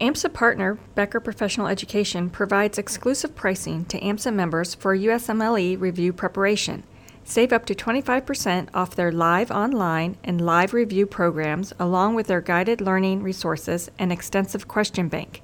AMSA 0.00 0.32
partner 0.32 0.78
Becker 0.94 1.20
Professional 1.20 1.66
Education 1.66 2.30
provides 2.30 2.78
exclusive 2.78 3.36
pricing 3.36 3.84
to 3.84 4.00
AMSA 4.00 4.32
members 4.32 4.74
for 4.74 4.96
USMLE 4.96 5.78
review 5.78 6.14
preparation. 6.14 6.84
Save 7.22 7.52
up 7.52 7.66
to 7.66 7.74
25% 7.74 8.70
off 8.72 8.96
their 8.96 9.12
live 9.12 9.50
online 9.50 10.16
and 10.24 10.40
live 10.40 10.72
review 10.72 11.04
programs, 11.04 11.74
along 11.78 12.14
with 12.14 12.28
their 12.28 12.40
guided 12.40 12.80
learning 12.80 13.22
resources 13.22 13.90
and 13.98 14.10
extensive 14.10 14.66
question 14.66 15.08
bank. 15.08 15.42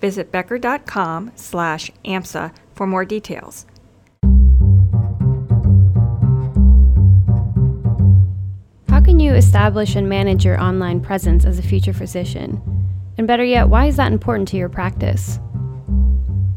Visit 0.00 0.30
becker.com 0.30 1.32
slash 1.34 1.90
AMSA 2.04 2.54
for 2.76 2.86
more 2.86 3.04
details. 3.04 3.66
How 8.88 9.00
can 9.00 9.18
you 9.18 9.34
establish 9.34 9.96
and 9.96 10.08
manage 10.08 10.44
your 10.44 10.60
online 10.60 11.00
presence 11.00 11.44
as 11.44 11.58
a 11.58 11.62
future 11.62 11.92
physician? 11.92 12.75
And 13.18 13.26
better 13.26 13.44
yet, 13.44 13.70
why 13.70 13.86
is 13.86 13.96
that 13.96 14.12
important 14.12 14.46
to 14.48 14.58
your 14.58 14.68
practice? 14.68 15.38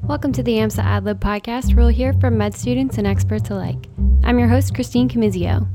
Welcome 0.04 0.34
to 0.34 0.44
the 0.44 0.55
AMSA 0.55 0.84
AdLib 0.84 1.20
podcast, 1.20 1.67
where 1.67 1.86
we'll 1.86 1.88
hear 1.88 2.12
from 2.13 2.38
med 2.38 2.54
students 2.54 2.98
and 2.98 3.08
experts 3.08 3.50
alike. 3.50 3.88
I'm 4.26 4.38
your 4.38 4.50
host, 4.50 4.76
Christine 4.76 5.08
Camizio. 5.08 5.66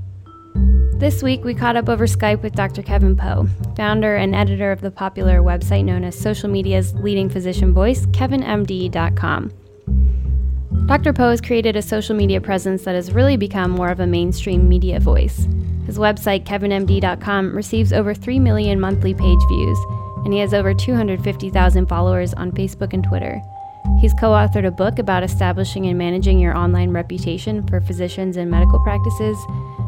This 0.99 1.23
week, 1.23 1.43
we 1.43 1.55
caught 1.55 1.77
up 1.77 1.89
over 1.89 2.07
Skype 2.07 2.43
with 2.43 2.53
Dr. 2.53 2.83
Kevin 2.83 3.17
Pho, 3.17 3.49
founder 3.77 4.17
and 4.17 4.35
editor 4.35 4.73
of 4.73 4.83
the 4.83 4.91
popular 4.91 5.41
website 5.41 5.85
known 5.85 6.05
as 6.05 6.19
social 6.19 6.51
media's 6.51 6.93
leading 6.97 7.31
physician 7.31 7.73
voice, 7.73 8.05
kevinmd.com. 8.07 9.53
Dr. 10.87 11.15
Pho 11.15 11.31
has 11.31 11.41
created 11.41 11.77
a 11.77 11.83
social 11.83 12.15
media 12.15 12.43
presence 12.43 12.85
that 12.85 12.95
has 12.95 13.11
really 13.11 13.39
become 13.39 13.71
more 13.71 13.89
of 13.89 14.01
a 14.01 14.07
mainstream 14.07 14.69
media 14.69 15.01
voice. 15.01 15.49
His 15.87 15.97
website, 15.97 16.45
kevinmd.com, 16.45 17.57
receives 17.57 17.93
over 17.93 18.13
3 18.13 18.39
million 18.39 18.79
monthly 18.79 19.15
page 19.15 19.41
views 19.49 19.79
and 20.25 20.33
he 20.33 20.41
has 20.41 20.55
over 20.55 20.75
250,000 20.75 21.87
followers 21.87 22.35
on 22.35 22.53
Facebook 22.53 22.93
and 22.93 23.05
Twitter. 23.05 23.43
He's 24.01 24.15
co 24.15 24.31
authored 24.31 24.67
a 24.67 24.71
book 24.71 24.99
about 24.99 25.23
establishing 25.23 25.87
and 25.87 25.99
managing 25.99 26.39
your 26.39 26.57
online 26.57 26.91
reputation 26.91 27.67
for 27.67 27.81
physicians 27.81 28.37
and 28.37 28.51
medical 28.51 28.81
practices, 28.81 29.39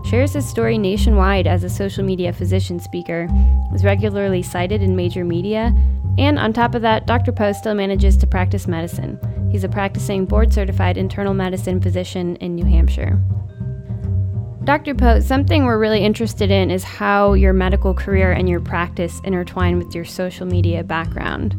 shares 0.04 0.34
his 0.34 0.48
story 0.48 0.78
nationwide 0.78 1.46
as 1.46 1.64
a 1.64 1.70
social 1.70 2.04
media 2.04 2.32
physician 2.32 2.78
speaker, 2.78 3.28
is 3.74 3.84
regularly 3.84 4.42
cited 4.42 4.82
in 4.82 4.94
major 4.94 5.24
media, 5.24 5.74
and 6.18 6.38
on 6.38 6.52
top 6.52 6.74
of 6.74 6.82
that, 6.82 7.06
Dr. 7.06 7.32
Pho 7.32 7.52
still 7.52 7.74
manages 7.74 8.16
to 8.18 8.26
practice 8.26 8.66
medicine. 8.66 9.18
He's 9.50 9.64
a 9.64 9.68
practicing 9.68 10.24
board 10.24 10.52
certified 10.52 10.96
internal 10.96 11.34
medicine 11.34 11.80
physician 11.80 12.36
in 12.36 12.54
New 12.54 12.64
Hampshire. 12.64 13.18
Dr. 14.66 14.96
Pho, 14.96 15.20
something 15.20 15.64
we're 15.64 15.78
really 15.78 16.04
interested 16.04 16.50
in 16.50 16.72
is 16.72 16.82
how 16.82 17.34
your 17.34 17.52
medical 17.52 17.94
career 17.94 18.32
and 18.32 18.48
your 18.48 18.58
practice 18.58 19.20
intertwine 19.22 19.78
with 19.78 19.94
your 19.94 20.04
social 20.04 20.44
media 20.44 20.82
background. 20.82 21.54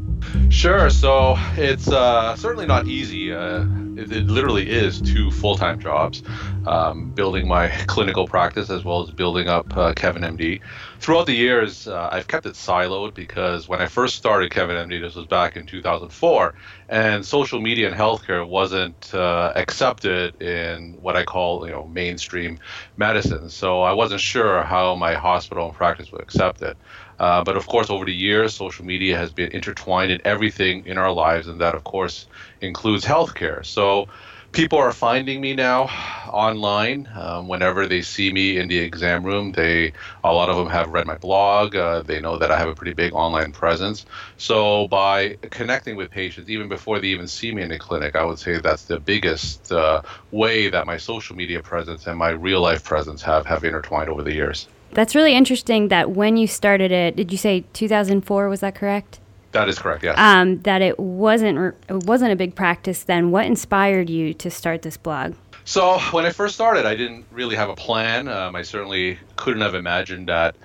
Sure. 0.50 0.90
So 0.90 1.36
it's 1.56 1.88
uh, 1.88 2.36
certainly 2.36 2.66
not 2.66 2.88
easy. 2.88 3.34
Uh, 3.34 3.66
it, 3.98 4.12
it, 4.12 4.28
literally 4.28 4.70
is 4.70 5.02
two 5.02 5.32
full 5.32 5.58
time 5.58 5.80
jobs 5.80 6.22
um, 6.66 7.12
building 7.12 7.48
my 7.48 7.68
clinical 7.88 8.28
practice 8.28 8.70
as 8.70 8.84
well 8.84 9.02
as 9.02 9.12
building 9.12 9.48
up 9.48 9.76
uh, 9.76 9.94
Kevin 9.94 10.22
MD. 10.22 10.62
Throughout 11.00 11.26
the 11.26 11.34
years, 11.34 11.88
uh, 11.88 12.10
I've 12.12 12.28
kept 12.28 12.46
it 12.46 12.54
siloed 12.54 13.14
because 13.14 13.68
when 13.68 13.82
I 13.82 13.88
first 13.88 14.16
started 14.16 14.52
Kevin 14.52 14.76
MD, 14.76 15.02
this 15.02 15.16
was 15.16 15.26
back 15.26 15.56
in 15.56 15.66
2004, 15.66 16.54
and 16.90 17.26
social 17.26 17.60
media 17.60 17.88
and 17.88 17.96
healthcare 17.96 18.48
wasn't 18.48 19.14
uh, 19.14 19.54
accepted 19.56 20.42
in 20.42 20.94
what 21.02 21.16
I 21.16 21.24
call 21.24 21.66
you 21.66 21.72
know 21.72 21.86
mainstream 21.88 22.60
medicine. 22.98 23.50
So 23.50 23.82
I 23.82 23.94
wasn't 23.94 24.22
sure 24.22 24.64
how 24.64 24.96
my 24.96 25.14
hospital 25.14 25.68
and 25.68 25.76
practice 25.76 26.12
would 26.12 26.22
accept 26.22 26.62
it. 26.62 26.78
Uh, 27.20 27.44
but 27.44 27.58
of 27.58 27.68
course, 27.68 27.90
over 27.90 28.06
the 28.06 28.14
years, 28.14 28.56
social 28.56 28.86
media 28.86 29.18
has 29.18 29.34
been 29.34 29.52
intertwined 29.52 30.12
in 30.12 30.22
everything 30.26 30.86
in 30.86 30.98
our 30.98 31.12
lives, 31.12 31.48
and 31.48 31.60
that, 31.62 31.76
of 31.76 31.84
course, 31.84 32.28
includes 32.62 33.06
healthcare. 33.06 33.66
So 33.66 34.08
people 34.54 34.78
are 34.80 34.92
finding 34.92 35.42
me 35.42 35.54
now 35.54 35.84
online. 36.32 37.08
Um, 37.16 37.48
whenever 37.48 37.88
they 37.88 38.02
see 38.02 38.32
me 38.32 38.58
in 38.58 38.68
the 38.68 38.78
exam 38.80 39.24
room 39.24 39.52
they 39.54 39.94
a 40.24 40.34
lot 40.34 40.50
of 40.50 40.58
them 40.58 40.68
have 40.70 40.90
read 40.90 41.06
my 41.08 41.18
blog. 41.18 41.76
Uh, 41.76 42.02
they 42.04 42.20
know 42.22 42.38
that 42.38 42.52
i 42.52 42.58
have 42.58 42.70
a 42.70 42.76
pretty 42.76 42.94
big 42.94 43.14
online 43.14 43.52
presence. 43.52 44.06
So 44.38 44.88
by 44.88 45.38
connecting 45.52 45.96
with 45.96 46.12
patients 46.12 46.50
even 46.50 46.70
before 46.70 47.00
they 47.00 47.08
even 47.08 47.28
see 47.28 47.54
me 47.54 47.62
in 47.64 47.70
the 47.70 47.80
clinic 47.80 48.16
i 48.16 48.24
would 48.24 48.40
say 48.40 48.60
that's 48.60 48.86
the 48.86 49.00
biggest 49.00 49.72
uh, 49.72 50.02
way 50.32 50.70
that 50.70 50.86
my 50.88 50.98
social 50.98 51.36
media 51.36 51.62
presence 51.62 52.08
and 52.08 52.18
my 52.18 52.30
real 52.30 52.62
life 52.62 52.84
presence 52.84 53.22
have 53.24 53.46
have 53.46 53.64
intertwined 53.64 54.10
over 54.10 54.24
the 54.24 54.34
years 54.34 54.70
that's 54.92 55.16
really 55.16 55.34
interesting 55.34 55.90
that 55.90 56.12
when 56.12 56.38
you 56.38 56.48
started 56.48 56.92
it 56.92 57.16
did 57.16 57.32
you 57.32 57.38
say 57.38 57.64
2004 57.74 58.50
was 58.50 58.60
that 58.62 58.76
correct 58.76 59.20
that 59.52 59.70
is 59.70 59.80
correct. 59.80 60.04
Yes. 60.04 60.18
Um, 60.20 60.62
that 60.62 60.82
it 60.82 61.00
wasn't 61.00 61.76
it 61.90 62.04
wasn't 62.04 62.32
a 62.32 62.36
big 62.36 62.54
practice 62.54 63.04
then. 63.04 63.32
What 63.32 63.46
inspired 63.46 64.10
you 64.10 64.34
to 64.36 64.52
start 64.52 64.84
this 64.84 64.98
blog? 64.98 65.34
So 65.66 66.00
when 66.12 66.26
I 66.26 66.30
first 66.30 66.56
started, 66.56 66.86
I 66.86 66.96
didn't 66.96 67.26
really 67.32 67.56
have 67.56 67.70
a 67.70 67.76
plan. 67.76 68.28
Um, 68.28 68.56
I 68.56 68.62
certainly 68.62 69.18
couldn't 69.36 69.62
have 69.62 69.76
imagined 69.76 70.30
that 70.30 70.56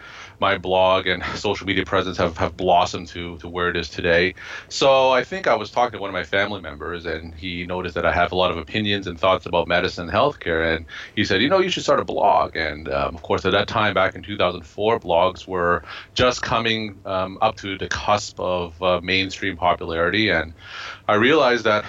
my 0.41 0.59
blog 0.59 1.07
and 1.07 1.23
social 1.37 1.67
media 1.67 1.85
presence 1.85 2.17
have, 2.19 2.37
have 2.39 2.57
blossomed 2.57 3.09
to, 3.09 3.39
to 3.39 3.49
where 3.49 3.69
it 3.69 3.77
is 3.77 3.89
today. 3.89 4.35
So 4.69 5.11
I 5.11 5.25
think 5.25 5.47
I 5.47 5.55
was 5.55 5.71
talking 5.71 5.99
to 5.99 6.01
one 6.01 6.11
of 6.11 6.15
my 6.15 6.25
family 6.25 6.61
members, 6.61 7.07
and 7.07 7.35
he 7.35 7.67
noticed 7.67 7.95
that 7.95 8.07
I 8.07 8.13
have 8.13 8.33
a 8.33 8.37
lot 8.37 8.51
of 8.51 8.57
opinions 8.57 9.07
and 9.07 9.19
thoughts 9.19 9.47
about 9.47 9.69
medicine 9.69 10.09
and 10.09 10.17
healthcare. 10.17 10.77
And 10.77 10.87
he 11.15 11.25
said, 11.25 11.43
You 11.43 11.49
know, 11.49 11.59
you 11.61 11.71
should 11.71 11.83
start 11.83 12.01
a 12.01 12.05
blog. 12.05 12.57
And 12.57 12.89
um, 12.89 13.15
of 13.15 13.23
course, 13.23 13.45
at 13.45 13.53
that 13.53 13.69
time, 13.69 13.95
back 13.95 14.15
in 14.15 14.23
2004, 14.23 15.01
blogs 15.01 15.47
were 15.47 15.83
just 16.15 16.43
coming 16.43 17.01
um, 17.05 17.39
up 17.41 17.57
to 17.57 17.79
the 17.79 17.89
cusp 17.89 18.39
of 18.41 18.81
uh, 18.83 19.01
mainstream 19.03 19.57
popularity. 19.57 20.31
And 20.31 20.55
I 21.09 21.15
realized 21.15 21.65
that 21.65 21.85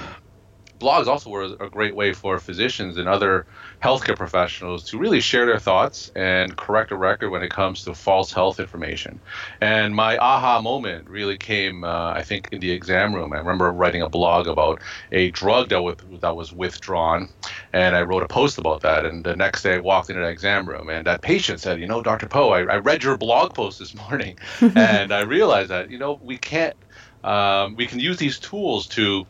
blogs 0.83 1.07
also 1.07 1.29
were 1.29 1.55
a 1.59 1.69
great 1.69 1.95
way 1.95 2.13
for 2.13 2.39
physicians 2.39 2.97
and 2.97 3.07
other 3.07 3.45
healthcare 3.81 4.17
professionals 4.17 4.83
to 4.85 4.97
really 4.99 5.21
share 5.21 5.45
their 5.45 5.59
thoughts 5.59 6.11
and 6.15 6.57
correct 6.57 6.91
a 6.91 6.97
record 6.97 7.31
when 7.31 7.43
it 7.43 7.51
comes 7.51 7.83
to 7.83 7.95
false 7.95 8.33
health 8.33 8.59
information. 8.59 9.21
And 9.61 9.95
my 9.95 10.17
aha 10.17 10.61
moment 10.61 11.09
really 11.09 11.37
came, 11.37 11.83
uh, 11.83 12.11
I 12.11 12.23
think, 12.23 12.49
in 12.51 12.59
the 12.59 12.71
exam 12.71 13.15
room. 13.15 13.33
I 13.33 13.37
remember 13.37 13.71
writing 13.71 14.01
a 14.01 14.09
blog 14.09 14.47
about 14.47 14.81
a 15.11 15.31
drug 15.31 15.69
that 15.69 15.81
was, 15.81 15.95
that 16.21 16.35
was 16.35 16.51
withdrawn, 16.53 17.29
and 17.73 17.95
I 17.95 18.01
wrote 18.01 18.23
a 18.23 18.27
post 18.27 18.57
about 18.57 18.81
that. 18.81 19.05
And 19.05 19.23
the 19.23 19.35
next 19.35 19.63
day, 19.63 19.75
I 19.75 19.79
walked 19.79 20.09
into 20.09 20.21
the 20.21 20.27
exam 20.27 20.67
room, 20.67 20.89
and 20.89 21.07
that 21.07 21.21
patient 21.21 21.61
said, 21.61 21.79
"You 21.79 21.87
know, 21.87 22.01
Dr. 22.01 22.27
Pho, 22.29 22.49
I, 22.51 22.61
I 22.63 22.77
read 22.77 23.03
your 23.03 23.17
blog 23.17 23.53
post 23.53 23.79
this 23.79 23.95
morning, 24.09 24.37
and 24.75 25.13
I 25.13 25.21
realized 25.21 25.69
that 25.71 25.89
you 25.89 25.97
know 25.97 26.19
we 26.21 26.37
can't." 26.37 26.75
Um, 27.23 27.75
we 27.77 27.87
can 27.87 27.99
use 28.01 28.17
these 28.17 28.37
tools 28.37 28.85
to 28.89 29.25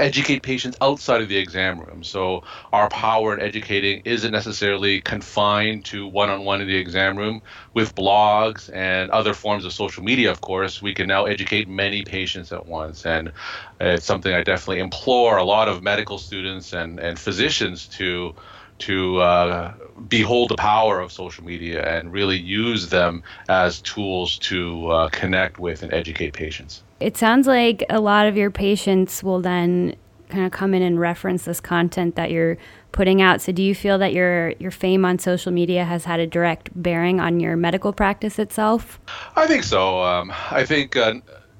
educate 0.00 0.42
patients 0.42 0.76
outside 0.80 1.22
of 1.22 1.28
the 1.28 1.36
exam 1.36 1.80
room. 1.80 2.02
So 2.02 2.42
our 2.72 2.88
power 2.88 3.34
in 3.34 3.40
educating 3.40 4.02
isn't 4.04 4.32
necessarily 4.32 5.00
confined 5.00 5.84
to 5.86 6.06
one-on-one 6.06 6.60
in 6.60 6.68
the 6.68 6.76
exam 6.76 7.16
room. 7.16 7.42
With 7.74 7.94
blogs 7.94 8.70
and 8.74 9.10
other 9.10 9.34
forms 9.34 9.64
of 9.64 9.72
social 9.72 10.02
media, 10.02 10.30
of 10.30 10.40
course, 10.40 10.82
we 10.82 10.94
can 10.94 11.08
now 11.08 11.26
educate 11.26 11.68
many 11.68 12.02
patients 12.04 12.52
at 12.52 12.66
once. 12.66 13.06
And 13.06 13.32
it's 13.80 14.06
something 14.06 14.32
I 14.32 14.42
definitely 14.42 14.80
implore 14.80 15.36
a 15.36 15.44
lot 15.44 15.68
of 15.68 15.82
medical 15.82 16.18
students 16.18 16.72
and, 16.72 16.98
and 16.98 17.18
physicians 17.18 17.88
to 17.88 18.34
to 18.80 19.18
uh, 19.20 19.74
behold 20.08 20.48
the 20.48 20.56
power 20.56 21.00
of 21.00 21.12
social 21.12 21.44
media 21.44 21.84
and 21.84 22.12
really 22.12 22.38
use 22.38 22.88
them 22.88 23.22
as 23.48 23.82
tools 23.82 24.38
to 24.38 24.88
uh, 24.88 25.08
connect 25.10 25.58
with 25.58 25.82
and 25.82 25.92
educate 25.92 26.32
patients. 26.32 26.82
It 27.00 27.16
sounds 27.16 27.46
like 27.46 27.84
a 27.88 28.00
lot 28.00 28.26
of 28.26 28.36
your 28.36 28.50
patients 28.50 29.22
will 29.22 29.40
then 29.40 29.96
kind 30.28 30.46
of 30.46 30.52
come 30.52 30.74
in 30.74 30.82
and 30.82 31.00
reference 31.00 31.44
this 31.44 31.60
content 31.60 32.14
that 32.14 32.30
you're 32.30 32.56
putting 32.92 33.20
out. 33.20 33.40
So 33.40 33.52
do 33.52 33.62
you 33.62 33.74
feel 33.74 33.98
that 33.98 34.12
your 34.12 34.50
your 34.58 34.70
fame 34.70 35.04
on 35.04 35.18
social 35.18 35.52
media 35.52 35.84
has 35.84 36.04
had 36.04 36.20
a 36.20 36.26
direct 36.26 36.70
bearing 36.74 37.20
on 37.20 37.40
your 37.40 37.56
medical 37.56 37.92
practice 37.92 38.38
itself? 38.38 39.00
I 39.36 39.46
think 39.46 39.64
so. 39.64 40.02
Um, 40.02 40.32
I 40.50 40.64
think 40.64 40.96
uh, 40.96 41.14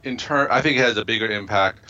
in 0.04 0.16
turn, 0.16 0.48
I 0.50 0.60
think 0.60 0.78
it 0.78 0.82
has 0.82 0.96
a 0.96 1.04
bigger 1.04 1.28
impact 1.28 1.80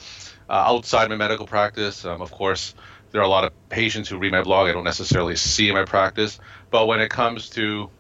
uh, 0.49 0.53
outside 0.53 1.08
my 1.11 1.17
medical 1.17 1.46
practice. 1.46 2.05
Um, 2.05 2.20
of 2.23 2.31
course, 2.32 2.75
there 3.12 3.20
are 3.20 3.25
a 3.25 3.29
lot 3.29 3.44
of 3.44 3.53
patients 3.69 4.08
who 4.08 4.19
read 4.19 4.32
my 4.32 4.43
blog. 4.43 4.69
I 4.69 4.73
don't 4.73 4.85
necessarily 4.85 5.37
see 5.37 5.69
in 5.69 5.75
my 5.75 5.85
practice, 5.85 6.41
but 6.70 6.87
when 6.87 7.00
it 7.00 7.11
comes 7.11 7.50
to 7.50 7.91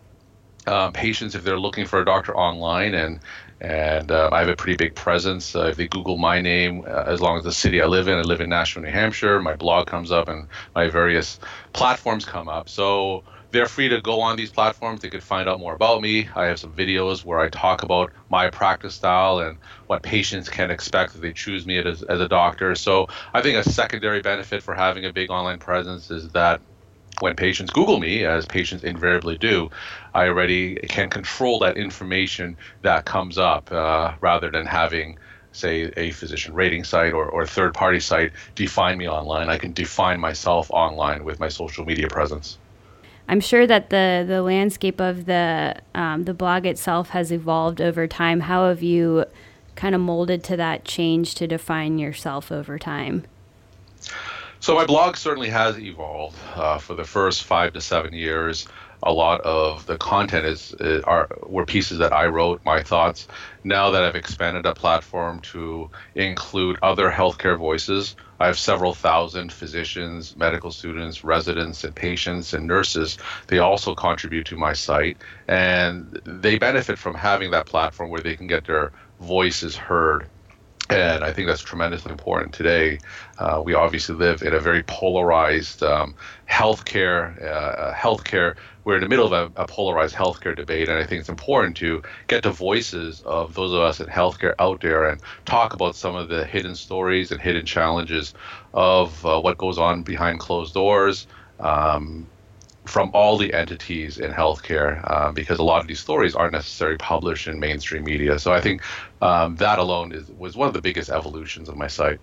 um, 0.66 0.92
patients, 0.92 1.34
if 1.34 1.42
they're 1.42 1.58
looking 1.58 1.86
for 1.86 2.00
a 2.00 2.04
doctor 2.04 2.36
online 2.36 2.94
and 2.94 3.20
and 3.60 4.10
uh, 4.10 4.30
I 4.32 4.38
have 4.40 4.48
a 4.48 4.56
pretty 4.56 4.76
big 4.76 4.94
presence. 4.94 5.54
Uh, 5.54 5.66
if 5.66 5.76
they 5.76 5.88
Google 5.88 6.16
my 6.16 6.40
name, 6.40 6.84
uh, 6.86 7.04
as 7.06 7.20
long 7.20 7.36
as 7.36 7.44
the 7.44 7.52
city 7.52 7.82
I 7.82 7.86
live 7.86 8.08
in, 8.08 8.18
I 8.18 8.22
live 8.22 8.40
in 8.40 8.48
Nashua, 8.48 8.82
New 8.82 8.90
Hampshire, 8.90 9.40
my 9.40 9.54
blog 9.54 9.86
comes 9.86 10.10
up 10.10 10.28
and 10.28 10.48
my 10.74 10.88
various 10.88 11.38
platforms 11.72 12.24
come 12.24 12.48
up. 12.48 12.68
So 12.68 13.24
they're 13.50 13.66
free 13.66 13.88
to 13.88 14.00
go 14.00 14.20
on 14.20 14.36
these 14.36 14.50
platforms. 14.50 15.00
They 15.00 15.10
could 15.10 15.22
find 15.22 15.48
out 15.48 15.60
more 15.60 15.74
about 15.74 16.00
me. 16.00 16.28
I 16.34 16.46
have 16.46 16.58
some 16.58 16.72
videos 16.72 17.24
where 17.24 17.40
I 17.40 17.48
talk 17.48 17.82
about 17.82 18.12
my 18.30 18.48
practice 18.48 18.94
style 18.94 19.40
and 19.40 19.58
what 19.88 20.02
patients 20.02 20.48
can 20.48 20.70
expect 20.70 21.14
if 21.14 21.20
they 21.20 21.32
choose 21.32 21.66
me 21.66 21.78
as, 21.78 22.02
as 22.04 22.20
a 22.20 22.28
doctor. 22.28 22.74
So 22.74 23.08
I 23.34 23.42
think 23.42 23.56
a 23.56 23.68
secondary 23.68 24.22
benefit 24.22 24.62
for 24.62 24.74
having 24.74 25.04
a 25.04 25.12
big 25.12 25.30
online 25.30 25.58
presence 25.58 26.10
is 26.10 26.30
that 26.30 26.60
when 27.18 27.36
patients 27.36 27.72
Google 27.72 27.98
me, 27.98 28.24
as 28.24 28.46
patients 28.46 28.84
invariably 28.84 29.36
do, 29.36 29.70
I 30.14 30.28
already 30.28 30.76
can 30.76 31.10
control 31.10 31.58
that 31.60 31.76
information 31.76 32.56
that 32.82 33.04
comes 33.04 33.36
up 33.36 33.70
uh, 33.72 34.14
rather 34.20 34.50
than 34.50 34.66
having 34.66 35.18
say 35.52 35.92
a 35.96 36.12
physician 36.12 36.54
rating 36.54 36.84
site 36.84 37.12
or, 37.12 37.26
or 37.26 37.44
third 37.44 37.74
party 37.74 38.00
site 38.00 38.32
define 38.54 38.96
me 38.96 39.08
online. 39.08 39.48
I 39.48 39.58
can 39.58 39.72
define 39.72 40.20
myself 40.20 40.70
online 40.70 41.24
with 41.24 41.40
my 41.40 41.48
social 41.48 41.84
media 41.84 42.08
presence. 42.08 42.56
I'm 43.28 43.40
sure 43.40 43.66
that 43.66 43.90
the 43.90 44.24
the 44.26 44.42
landscape 44.42 45.00
of 45.00 45.26
the 45.26 45.76
um, 45.94 46.24
the 46.24 46.34
blog 46.34 46.66
itself 46.66 47.10
has 47.10 47.30
evolved 47.30 47.80
over 47.80 48.06
time. 48.06 48.40
How 48.40 48.68
have 48.68 48.82
you 48.82 49.24
kind 49.76 49.94
of 49.94 50.00
molded 50.00 50.42
to 50.44 50.56
that 50.56 50.84
change 50.84 51.34
to 51.36 51.46
define 51.46 51.98
yourself 51.98 52.50
over 52.50 52.78
time? 52.78 53.24
So 54.60 54.74
my 54.74 54.84
blog 54.84 55.16
certainly 55.16 55.48
has 55.48 55.78
evolved. 55.78 56.36
Uh, 56.54 56.76
for 56.76 56.94
the 56.94 57.04
first 57.04 57.44
five 57.44 57.72
to 57.72 57.80
seven 57.80 58.12
years, 58.12 58.68
a 59.02 59.10
lot 59.10 59.40
of 59.40 59.86
the 59.86 59.96
content 59.96 60.44
is, 60.44 60.74
is, 60.80 61.02
are 61.04 61.28
were 61.46 61.64
pieces 61.64 61.96
that 61.96 62.12
I 62.12 62.26
wrote, 62.26 62.62
my 62.62 62.82
thoughts. 62.82 63.26
Now 63.64 63.90
that 63.90 64.04
I've 64.04 64.16
expanded 64.16 64.64
that 64.64 64.76
platform 64.76 65.40
to 65.52 65.90
include 66.14 66.78
other 66.82 67.10
healthcare 67.10 67.56
voices, 67.56 68.16
I 68.38 68.46
have 68.48 68.58
several 68.58 68.92
thousand 68.92 69.50
physicians, 69.50 70.36
medical 70.36 70.70
students, 70.70 71.24
residents, 71.24 71.82
and 71.82 71.94
patients 71.94 72.52
and 72.52 72.66
nurses. 72.66 73.16
They 73.46 73.60
also 73.60 73.94
contribute 73.94 74.44
to 74.48 74.58
my 74.58 74.74
site, 74.74 75.16
and 75.48 76.20
they 76.26 76.58
benefit 76.58 76.98
from 76.98 77.14
having 77.14 77.50
that 77.52 77.64
platform 77.64 78.10
where 78.10 78.20
they 78.20 78.36
can 78.36 78.46
get 78.46 78.66
their 78.66 78.92
voices 79.20 79.74
heard 79.74 80.28
and 80.90 81.24
I 81.24 81.32
think 81.32 81.46
that's 81.48 81.62
tremendously 81.62 82.12
important 82.12 82.52
today. 82.52 82.98
Uh, 83.38 83.62
we 83.64 83.74
obviously 83.74 84.14
live 84.14 84.42
in 84.42 84.54
a 84.54 84.60
very 84.60 84.82
polarized 84.82 85.82
um, 85.82 86.14
healthcare. 86.48 87.42
Uh, 87.42 87.92
healthcare. 87.92 88.56
We're 88.84 88.96
in 88.96 89.02
the 89.02 89.08
middle 89.08 89.32
of 89.32 89.32
a, 89.32 89.62
a, 89.62 89.66
polarized 89.66 90.14
healthcare 90.14 90.56
debate, 90.56 90.88
and 90.88 90.98
I 90.98 91.04
think 91.04 91.20
it's 91.20 91.28
important 91.28 91.76
to 91.78 92.02
get 92.28 92.42
the 92.42 92.50
voices 92.50 93.22
of 93.22 93.54
those 93.54 93.72
of 93.72 93.80
us 93.80 94.00
in 94.00 94.06
healthcare 94.06 94.54
out 94.58 94.80
there 94.80 95.08
and 95.08 95.20
talk 95.44 95.74
about 95.74 95.94
some 95.96 96.16
of 96.16 96.28
the 96.28 96.44
hidden 96.44 96.74
stories 96.74 97.30
and 97.30 97.40
hidden 97.40 97.66
challenges 97.66 98.34
of 98.72 99.24
uh, 99.24 99.40
what 99.40 99.58
goes 99.58 99.78
on 99.78 100.02
behind 100.02 100.40
closed 100.40 100.74
doors. 100.74 101.26
Um, 101.60 102.26
from 102.84 103.10
all 103.14 103.36
the 103.36 103.52
entities 103.52 104.18
in 104.18 104.32
healthcare 104.32 105.00
uh, 105.10 105.32
because 105.32 105.58
a 105.58 105.62
lot 105.62 105.80
of 105.80 105.86
these 105.86 106.00
stories 106.00 106.34
aren't 106.34 106.52
necessarily 106.52 106.96
published 106.96 107.46
in 107.46 107.60
mainstream 107.60 108.04
media. 108.04 108.38
So 108.38 108.52
I 108.52 108.60
think 108.60 108.82
um, 109.20 109.56
that 109.56 109.78
alone 109.78 110.12
is 110.12 110.28
was 110.38 110.56
one 110.56 110.68
of 110.68 110.74
the 110.74 110.80
biggest 110.80 111.10
evolutions 111.10 111.68
of 111.68 111.76
my 111.76 111.86
site. 111.86 112.18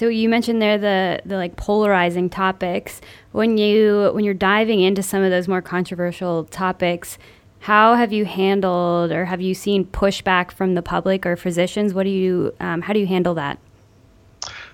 So 0.00 0.06
you 0.06 0.28
mentioned 0.28 0.62
there 0.62 0.78
the 0.78 1.20
the 1.26 1.36
like 1.36 1.56
polarizing 1.56 2.30
topics. 2.30 3.00
When 3.32 3.58
you 3.58 4.10
when 4.14 4.24
you're 4.24 4.34
diving 4.34 4.80
into 4.80 5.02
some 5.02 5.22
of 5.22 5.30
those 5.30 5.48
more 5.48 5.62
controversial 5.62 6.44
topics, 6.44 7.18
how 7.60 7.94
have 7.94 8.12
you 8.12 8.24
handled 8.24 9.10
or 9.10 9.24
have 9.24 9.40
you 9.40 9.54
seen 9.54 9.84
pushback 9.84 10.52
from 10.52 10.74
the 10.74 10.82
public 10.82 11.26
or 11.26 11.36
physicians? 11.36 11.92
What 11.92 12.04
do 12.04 12.10
you 12.10 12.54
um, 12.60 12.82
how 12.82 12.92
do 12.92 13.00
you 13.00 13.06
handle 13.06 13.34
that? 13.34 13.58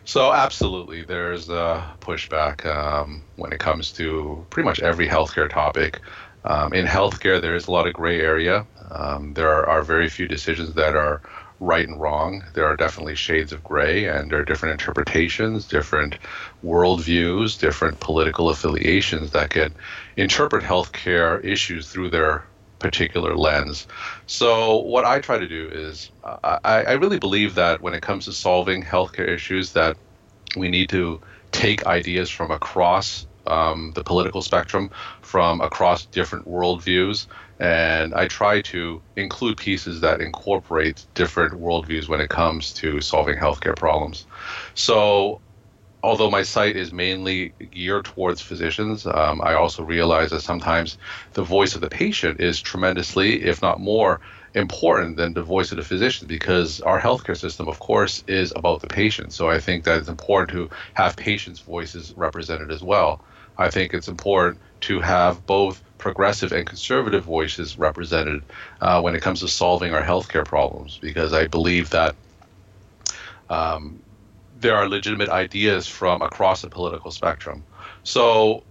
So 0.07 0.33
absolutely, 0.33 1.03
there's 1.03 1.49
a 1.49 1.95
pushback 2.01 2.67
um, 2.67 3.23
when 3.37 3.53
it 3.53 3.59
comes 3.59 3.91
to 3.93 4.45
pretty 4.51 4.67
much 4.67 4.81
every 4.81 5.09
healthcare 5.09 5.49
topic. 5.49 6.01
Um, 6.45 6.75
in 6.75 6.85
healthcare, 6.85 7.41
there 7.41 7.55
is 7.55 7.69
a 7.69 7.71
lot 7.71 7.87
of 7.87 7.95
gray 7.95 8.21
area. 8.21 8.67
Um, 8.91 9.33
there 9.33 9.49
are, 9.49 9.67
are, 9.67 9.83
very 9.83 10.11
few 10.11 10.29
decisions 10.29 10.75
that 10.75 10.95
are 10.95 11.23
right 11.59 11.89
and 11.89 11.99
wrong. 11.99 12.45
There 12.53 12.67
are 12.67 12.77
definitely 12.77 13.15
shades 13.15 13.51
of 13.53 13.65
gray, 13.65 14.07
and 14.07 14.31
there 14.31 14.41
are 14.41 14.45
different 14.45 14.79
interpretations, 14.79 15.67
different 15.67 16.19
worldviews, 16.63 17.59
different 17.59 17.99
political 18.01 18.51
affiliations 18.51 19.31
that 19.31 19.51
can 19.51 19.75
interpret 20.19 20.65
healthcare 20.65 21.43
issues 21.43 21.89
through 21.89 22.11
their 22.11 22.45
particular 22.85 23.35
lens. 23.35 23.87
So 24.27 24.81
what 24.81 25.07
I 25.07 25.19
try 25.19 25.39
to 25.39 25.49
do 25.49 25.71
is 25.73 26.11
I, 26.23 26.59
I 26.63 26.93
really 26.93 27.19
believe 27.19 27.55
that 27.55 27.81
when 27.81 27.95
it 27.95 28.03
comes 28.03 28.27
to 28.27 28.33
solving 28.35 28.83
healthcare 28.83 29.27
issues, 29.27 29.73
that 29.73 29.97
we 30.55 30.69
need 30.69 30.91
to 30.91 31.19
take 31.51 31.87
ideas 31.87 32.29
from 32.29 32.51
across 32.51 33.27
um, 33.47 33.93
the 33.95 34.05
political 34.05 34.43
spectrum, 34.43 34.91
from 35.23 35.63
across 35.63 36.05
different 36.05 36.47
worldviews, 36.47 37.27
and 37.59 38.13
I 38.13 38.29
try 38.29 38.61
to 38.61 39.01
include 39.17 39.57
pieces 39.57 40.03
that 40.03 40.21
incorporate 40.21 41.07
different 41.15 41.55
worldviews 41.55 42.07
when 42.07 42.21
it 42.21 42.29
comes 42.29 42.75
to 42.75 43.01
solving 43.01 43.39
healthcare 43.39 43.77
problems. 43.77 44.27
So 44.75 45.41
although 46.05 46.31
my 46.31 46.43
site 46.43 46.77
is 46.77 46.93
mainly 46.93 47.55
geared 47.71 48.05
towards 48.05 48.43
physicians, 48.43 49.07
um, 49.07 49.41
I 49.43 49.55
also 49.55 49.83
realize 49.83 50.31
that 50.31 50.43
sometimes 50.43 50.99
the 51.33 51.43
voice 51.43 51.75
of 51.75 51.81
the 51.81 51.89
patient 51.89 52.41
is 52.41 52.61
tremendously, 52.61 53.43
if 53.43 53.63
not 53.63 53.81
more, 53.81 54.21
important 54.55 55.17
than 55.17 55.33
the 55.33 55.43
voice 55.43 55.73
of 55.73 55.79
the 55.79 55.83
physician 55.83 56.29
because 56.29 56.81
our 56.83 57.01
healthcare 57.01 57.37
system, 57.37 57.69
of 57.69 57.79
course, 57.79 58.23
is 58.29 58.53
about 58.55 58.83
the 58.83 58.87
patient. 58.87 59.33
So 59.33 59.49
I 59.49 59.59
think 59.59 59.85
that 59.85 59.99
it's 59.99 60.09
important 60.09 60.51
to 60.51 60.69
have 60.93 61.17
patients' 61.17 61.61
voices 61.61 62.13
represented 62.17 62.71
as 62.71 62.83
well. 62.83 63.25
I 63.57 63.71
think 63.71 63.95
it's 63.95 64.09
important 64.09 64.61
to 64.83 65.01
have 65.01 65.47
both 65.47 65.83
progressive 65.97 66.53
and 66.53 66.67
conservative 66.67 67.25
voices 67.25 67.79
represented 67.79 68.43
uh, 68.83 69.01
when 69.01 69.17
it 69.17 69.23
comes 69.23 69.41
to 69.41 69.49
solving 69.49 69.95
our 69.95 70.03
healthcare 70.03 70.45
problems 70.45 70.99
because 71.01 71.33
I 71.33 71.47
believe 71.47 71.89
that 71.91 72.15
um, 73.49 74.03
there 74.65 74.75
are 74.75 74.89
legitimate 74.89 75.29
ideas 75.29 75.87
from 75.87 76.23
across 76.23 76.63
the 76.63 76.71
political 76.71 77.11
spectrum. 77.11 77.63
So 78.03 78.65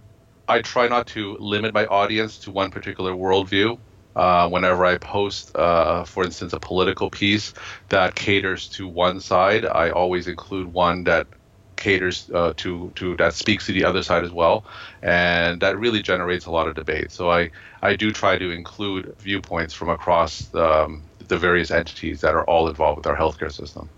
I 0.48 0.60
try 0.60 0.88
not 0.88 1.06
to 1.08 1.36
limit 1.38 1.72
my 1.72 1.86
audience 1.86 2.40
to 2.40 2.50
one 2.50 2.72
particular 2.72 3.12
worldview. 3.12 3.78
Uh, 4.16 4.48
whenever 4.48 4.84
I 4.84 4.98
post, 4.98 5.54
uh, 5.56 6.02
for 6.04 6.24
instance, 6.24 6.52
a 6.52 6.58
political 6.58 7.10
piece 7.10 7.54
that 7.90 8.16
caters 8.16 8.68
to 8.70 8.88
one 8.88 9.20
side, 9.20 9.64
I 9.64 9.90
always 9.90 10.26
include 10.26 10.72
one 10.72 11.04
that 11.04 11.28
caters 11.76 12.28
uh, 12.34 12.54
to 12.56 12.90
to 12.96 13.16
that 13.16 13.34
speaks 13.34 13.66
to 13.66 13.72
the 13.72 13.84
other 13.84 14.02
side 14.02 14.24
as 14.24 14.32
well, 14.32 14.64
and 15.02 15.60
that 15.60 15.78
really 15.78 16.02
generates 16.02 16.46
a 16.46 16.50
lot 16.50 16.66
of 16.66 16.74
debate. 16.74 17.12
So 17.12 17.30
I 17.30 17.50
I 17.82 17.94
do 17.94 18.10
try 18.10 18.36
to 18.38 18.50
include 18.50 19.14
viewpoints 19.18 19.74
from 19.74 19.90
across 19.90 20.52
um, 20.54 21.02
the 21.28 21.38
various 21.38 21.70
entities 21.70 22.20
that 22.22 22.34
are 22.34 22.44
all 22.44 22.68
involved 22.68 22.98
with 22.98 23.06
our 23.06 23.16
healthcare 23.16 23.52
system 23.52 23.88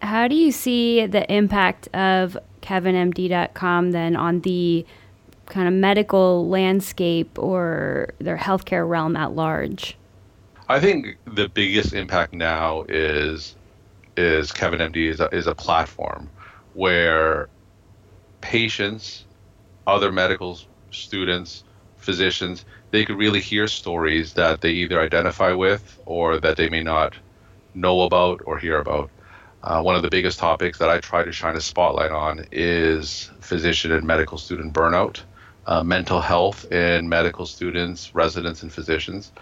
how 0.00 0.28
do 0.28 0.34
you 0.34 0.52
see 0.52 1.06
the 1.06 1.30
impact 1.32 1.88
of 1.94 2.36
kevinmd.com 2.62 3.90
then 3.92 4.16
on 4.16 4.40
the 4.40 4.86
kind 5.46 5.66
of 5.66 5.74
medical 5.74 6.48
landscape 6.48 7.38
or 7.38 8.14
their 8.18 8.36
healthcare 8.36 8.88
realm 8.88 9.16
at 9.16 9.32
large? 9.32 9.96
I 10.68 10.80
think 10.80 11.16
the 11.24 11.48
biggest 11.48 11.94
impact 11.94 12.34
now 12.34 12.84
is 12.88 13.54
is 14.16 14.50
KevinMD 14.50 14.96
is 14.96 15.20
a, 15.20 15.28
is 15.28 15.46
a 15.46 15.54
platform 15.54 16.28
where 16.74 17.48
patients, 18.40 19.24
other 19.86 20.10
medical 20.10 20.58
students, 20.90 21.62
physicians, 21.96 22.64
they 22.90 23.04
could 23.04 23.16
really 23.16 23.40
hear 23.40 23.68
stories 23.68 24.32
that 24.34 24.60
they 24.60 24.70
either 24.70 25.00
identify 25.00 25.52
with 25.52 26.00
or 26.04 26.38
that 26.40 26.56
they 26.56 26.68
may 26.68 26.82
not 26.82 27.14
know 27.74 28.02
about 28.02 28.40
or 28.44 28.58
hear 28.58 28.78
about. 28.80 29.08
Uh, 29.62 29.82
one 29.82 29.96
of 29.96 30.02
the 30.02 30.10
biggest 30.10 30.38
topics 30.38 30.78
that 30.78 30.88
I 30.88 31.00
try 31.00 31.24
to 31.24 31.32
shine 31.32 31.56
a 31.56 31.60
spotlight 31.60 32.10
on 32.10 32.46
is 32.52 33.30
physician 33.40 33.92
and 33.92 34.06
medical 34.06 34.38
student 34.38 34.72
burnout, 34.72 35.20
uh, 35.66 35.82
mental 35.82 36.20
health 36.20 36.70
in 36.70 37.08
medical 37.08 37.44
students, 37.44 38.14
residents, 38.14 38.62
and 38.62 38.72
physicians. 38.72 39.32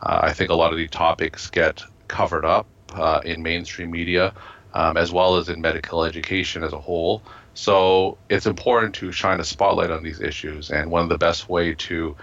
Uh, 0.00 0.20
I 0.22 0.32
think 0.32 0.50
a 0.50 0.54
lot 0.54 0.72
of 0.72 0.78
these 0.78 0.90
topics 0.90 1.50
get 1.50 1.82
covered 2.08 2.44
up 2.44 2.66
uh, 2.94 3.20
in 3.24 3.42
mainstream 3.42 3.90
media 3.90 4.32
um, 4.76 4.98
as 4.98 5.10
well 5.10 5.36
as 5.36 5.48
in 5.48 5.60
medical 5.62 6.04
education 6.04 6.62
as 6.62 6.74
a 6.74 6.78
whole. 6.78 7.22
So 7.54 8.18
it's 8.28 8.44
important 8.44 8.94
to 8.96 9.10
shine 9.10 9.40
a 9.40 9.44
spotlight 9.44 9.90
on 9.90 10.02
these 10.02 10.20
issues, 10.20 10.70
and 10.70 10.90
one 10.90 11.02
of 11.02 11.08
the 11.08 11.18
best 11.18 11.48
way 11.48 11.74
to 11.74 12.14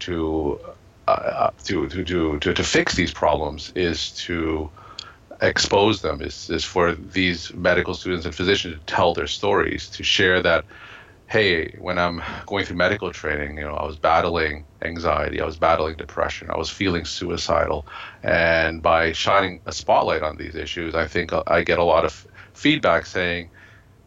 to 0.00 0.60
uh, 1.06 1.10
uh, 1.10 1.50
to, 1.64 1.88
to, 1.88 2.04
to, 2.04 2.38
to, 2.40 2.54
to 2.54 2.64
fix 2.64 2.96
these 2.96 3.12
problems 3.12 3.72
is 3.76 4.10
to 4.10 4.70
expose 5.46 6.02
them 6.02 6.20
is, 6.20 6.50
is 6.50 6.64
for 6.64 6.94
these 6.94 7.52
medical 7.54 7.94
students 7.94 8.26
and 8.26 8.34
physicians 8.34 8.74
to 8.74 8.86
tell 8.86 9.14
their 9.14 9.26
stories, 9.26 9.88
to 9.90 10.02
share 10.02 10.42
that, 10.42 10.64
hey, 11.26 11.74
when 11.78 11.98
I'm 11.98 12.22
going 12.46 12.64
through 12.64 12.76
medical 12.76 13.10
training, 13.12 13.58
you 13.58 13.64
know, 13.64 13.74
I 13.74 13.84
was 13.86 13.96
battling 13.96 14.64
anxiety, 14.82 15.40
I 15.40 15.46
was 15.46 15.56
battling 15.56 15.96
depression, 15.96 16.50
I 16.50 16.56
was 16.56 16.70
feeling 16.70 17.04
suicidal. 17.04 17.86
And 18.22 18.82
by 18.82 19.12
shining 19.12 19.60
a 19.66 19.72
spotlight 19.72 20.22
on 20.22 20.36
these 20.36 20.54
issues, 20.54 20.94
I 20.94 21.06
think 21.06 21.32
I 21.46 21.64
get 21.64 21.78
a 21.78 21.84
lot 21.84 22.04
of 22.04 22.26
feedback 22.52 23.06
saying, 23.06 23.50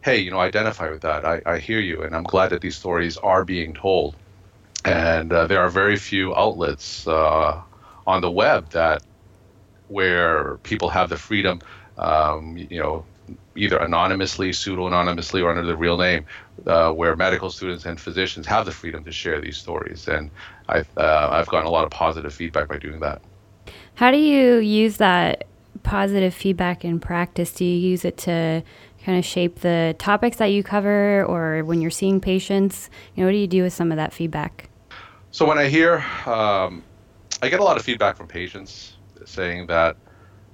hey, 0.00 0.18
you 0.18 0.30
know, 0.30 0.40
identify 0.40 0.90
with 0.90 1.02
that. 1.02 1.24
I, 1.24 1.42
I 1.44 1.58
hear 1.58 1.80
you. 1.80 2.02
And 2.02 2.14
I'm 2.14 2.22
glad 2.22 2.50
that 2.50 2.60
these 2.60 2.76
stories 2.76 3.16
are 3.18 3.44
being 3.44 3.74
told. 3.74 4.16
And 4.84 5.32
uh, 5.32 5.46
there 5.46 5.60
are 5.60 5.68
very 5.68 5.96
few 5.96 6.34
outlets 6.34 7.06
uh, 7.06 7.60
on 8.06 8.20
the 8.22 8.30
web 8.30 8.70
that 8.70 9.02
where 9.88 10.58
people 10.58 10.88
have 10.88 11.08
the 11.08 11.16
freedom, 11.16 11.60
um, 11.98 12.56
you 12.56 12.80
know, 12.80 13.04
either 13.56 13.76
anonymously, 13.78 14.52
pseudo-anonymously, 14.52 15.42
or 15.42 15.50
under 15.50 15.64
the 15.64 15.76
real 15.76 15.98
name, 15.98 16.24
uh, 16.66 16.92
where 16.92 17.14
medical 17.16 17.50
students 17.50 17.84
and 17.84 18.00
physicians 18.00 18.46
have 18.46 18.64
the 18.66 18.72
freedom 18.72 19.04
to 19.04 19.12
share 19.12 19.40
these 19.40 19.56
stories. 19.56 20.08
And 20.08 20.30
I've 20.68 20.88
uh, 20.96 21.28
I've 21.30 21.48
gotten 21.48 21.66
a 21.66 21.70
lot 21.70 21.84
of 21.84 21.90
positive 21.90 22.32
feedback 22.32 22.68
by 22.68 22.78
doing 22.78 23.00
that. 23.00 23.20
How 23.94 24.10
do 24.10 24.18
you 24.18 24.56
use 24.58 24.98
that 24.98 25.46
positive 25.82 26.34
feedback 26.34 26.84
in 26.84 27.00
practice? 27.00 27.52
Do 27.52 27.64
you 27.64 27.76
use 27.76 28.04
it 28.04 28.16
to 28.18 28.62
kind 29.04 29.18
of 29.18 29.24
shape 29.24 29.60
the 29.60 29.96
topics 29.98 30.36
that 30.36 30.46
you 30.46 30.62
cover 30.62 31.24
or 31.24 31.64
when 31.64 31.80
you're 31.80 31.90
seeing 31.90 32.20
patients? 32.20 32.90
You 33.14 33.22
know, 33.22 33.28
what 33.28 33.32
do 33.32 33.38
you 33.38 33.46
do 33.46 33.62
with 33.62 33.72
some 33.72 33.90
of 33.90 33.96
that 33.96 34.12
feedback? 34.12 34.68
So 35.30 35.46
when 35.46 35.58
I 35.58 35.68
hear, 35.68 36.04
um, 36.26 36.82
I 37.42 37.48
get 37.48 37.60
a 37.60 37.64
lot 37.64 37.76
of 37.76 37.84
feedback 37.84 38.16
from 38.16 38.28
patients 38.28 38.97
saying 39.26 39.66
that 39.68 39.96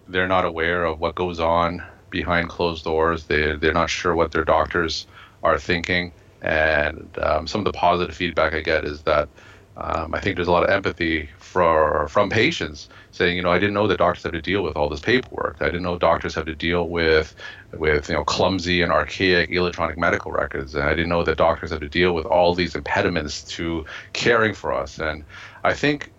they're 0.07 0.29
not 0.29 0.45
aware 0.45 0.85
of 0.85 1.01
what 1.01 1.15
goes 1.17 1.41
on 1.41 1.83
behind 2.11 2.49
closed 2.49 2.85
doors. 2.85 3.27
They 3.27 3.57
they're 3.57 3.73
not 3.75 3.91
sure 3.91 4.15
what 4.15 4.33
their 4.33 4.45
doctors 4.45 5.07
are 5.43 5.59
thinking, 5.59 6.15
and 6.43 7.17
um, 7.23 7.47
some 7.47 7.61
of 7.61 7.65
the 7.67 7.73
positive 7.73 8.17
feedback 8.17 8.55
I 8.55 8.63
get 8.63 8.85
is 8.85 9.03
that 9.05 9.31
um, 9.77 10.15
I 10.15 10.21
think 10.21 10.37
there's 10.37 10.49
a 10.49 10.53
lot 10.53 10.65
of 10.65 10.71
empathy 10.71 11.31
for 11.39 12.07
from 12.09 12.31
patients 12.31 12.89
saying, 13.11 13.37
you 13.37 13.43
know, 13.43 13.51
I 13.51 13.59
didn't 13.59 13.75
know 13.75 13.89
that 13.89 13.99
doctors 13.99 14.23
have 14.23 14.33
to 14.33 14.43
deal 14.43 14.63
with 14.63 14.77
all 14.77 14.89
this 14.89 15.01
paperwork. 15.01 15.59
I 15.61 15.67
didn't 15.67 15.83
know 15.83 15.99
doctors 15.99 16.35
have 16.37 16.47
to 16.47 16.55
deal 16.55 16.89
with 16.91 17.35
with 17.73 18.09
you 18.09 18.15
know 18.15 18.25
clumsy 18.25 18.83
and 18.83 18.93
archaic 18.93 19.51
electronic 19.51 19.99
medical 19.99 20.33
records, 20.33 20.75
and 20.77 20.85
I 20.85 20.91
didn't 20.91 21.09
know 21.11 21.25
that 21.25 21.39
doctors 21.39 21.71
have 21.73 21.81
to 21.81 21.89
deal 21.89 22.15
with 22.15 22.27
all 22.27 22.55
these 22.55 22.77
impediments 22.77 23.45
to 23.57 23.85
caring 24.13 24.55
for 24.55 24.73
us. 24.73 24.99
And 24.99 25.27
I 25.65 25.75
think 25.75 26.14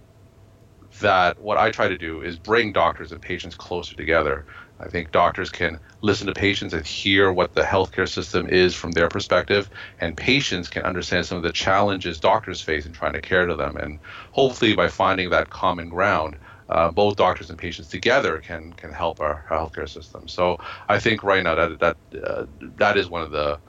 that 1.02 1.40
what 1.40 1.58
I 1.58 1.72
try 1.72 1.88
to 1.88 1.98
do 1.98 2.22
is 2.22 2.40
bring 2.40 2.74
doctors 2.74 3.12
and 3.12 3.22
patients 3.22 3.56
closer 3.56 3.96
together. 3.96 4.46
I 4.80 4.90
think 4.90 5.12
doctors 5.12 5.50
can 5.50 5.80
listen 6.02 6.28
to 6.28 6.34
patients 6.34 6.74
and 6.74 6.86
hear 6.86 7.32
what 7.32 7.54
the 7.54 7.62
healthcare 7.62 8.10
system 8.10 8.48
is 8.50 8.76
from 8.76 8.92
their 8.92 9.08
perspective, 9.10 9.70
and 10.00 10.18
patients 10.18 10.70
can 10.70 10.84
understand 10.84 11.26
some 11.26 11.38
of 11.38 11.44
the 11.44 11.54
challenges 11.54 12.20
doctors 12.20 12.62
face 12.62 12.86
in 12.86 12.94
trying 12.94 13.14
to 13.14 13.22
care 13.22 13.46
to 13.46 13.56
them. 13.56 13.78
And 13.78 14.00
hopefully, 14.32 14.76
by 14.76 14.90
finding 14.90 15.30
that 15.30 15.50
common 15.50 15.90
ground, 15.90 16.38
uh, 16.70 16.92
both 16.92 17.16
doctors 17.16 17.50
and 17.50 17.60
patients 17.60 17.90
together 17.90 18.40
can 18.40 18.74
can 18.74 18.92
help 18.92 19.22
our, 19.22 19.46
our 19.50 19.70
healthcare 19.70 19.90
system. 19.90 20.28
So 20.28 20.58
I 20.90 21.00
think 21.00 21.24
right 21.24 21.44
now 21.44 21.56
that 21.56 21.80
that 21.80 21.98
uh, 22.24 22.46
that 22.78 22.98
is 22.98 23.10
one 23.10 23.22
of 23.22 23.32
the 23.32 23.60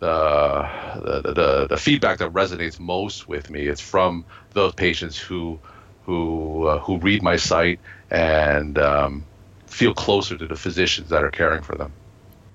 the, 0.00 0.68
the 1.04 1.32
the, 1.34 1.66
the 1.68 1.76
feedback 1.76 2.18
that 2.18 2.32
resonates 2.32 2.80
most 2.80 3.28
with 3.28 3.50
me. 3.50 3.66
It's 3.66 3.80
from 3.80 4.26
those 4.54 4.74
patients 4.74 5.18
who 5.18 5.60
who 6.08 6.66
uh, 6.66 6.78
who 6.78 6.96
read 6.96 7.22
my 7.22 7.36
site 7.36 7.78
and 8.10 8.78
um, 8.78 9.22
feel 9.66 9.92
closer 9.92 10.38
to 10.38 10.46
the 10.46 10.56
physicians 10.56 11.10
that 11.10 11.22
are 11.22 11.30
caring 11.30 11.62
for 11.62 11.76
them. 11.76 11.92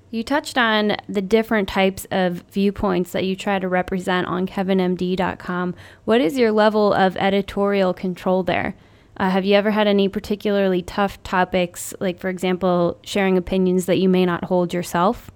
You 0.10 0.24
touched 0.24 0.58
on 0.58 0.98
the 1.08 1.22
different 1.22 1.70
types 1.70 2.08
of 2.10 2.44
viewpoints 2.52 3.12
that 3.12 3.26
you 3.26 3.36
try 3.36 3.60
to 3.60 3.68
represent 3.68 4.26
on 4.26 4.48
kevinmd.com. 4.48 5.76
What 6.06 6.20
is 6.20 6.36
your 6.36 6.52
level 6.52 6.94
of 6.94 7.16
editorial 7.18 7.94
control 7.94 8.42
there? 8.42 8.76
Uh, 9.18 9.30
have 9.30 9.46
you 9.46 9.54
ever 9.54 9.70
had 9.70 9.86
any 9.86 10.08
particularly 10.08 10.82
tough 10.82 11.22
topics, 11.22 11.94
like, 12.00 12.20
for 12.20 12.30
example, 12.30 12.98
sharing 13.04 13.38
opinions 13.38 13.86
that 13.86 14.00
you 14.00 14.10
may 14.10 14.26
not 14.26 14.46
hold 14.46 14.74
yourself? 14.74 15.30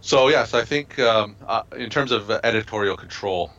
So, 0.00 0.28
yes, 0.28 0.54
I 0.54 0.64
think 0.64 0.98
um, 0.98 1.36
uh, 1.46 1.64
in 1.76 1.90
terms 1.90 2.10
of 2.10 2.30
editorial 2.30 2.96
control, 2.96 3.52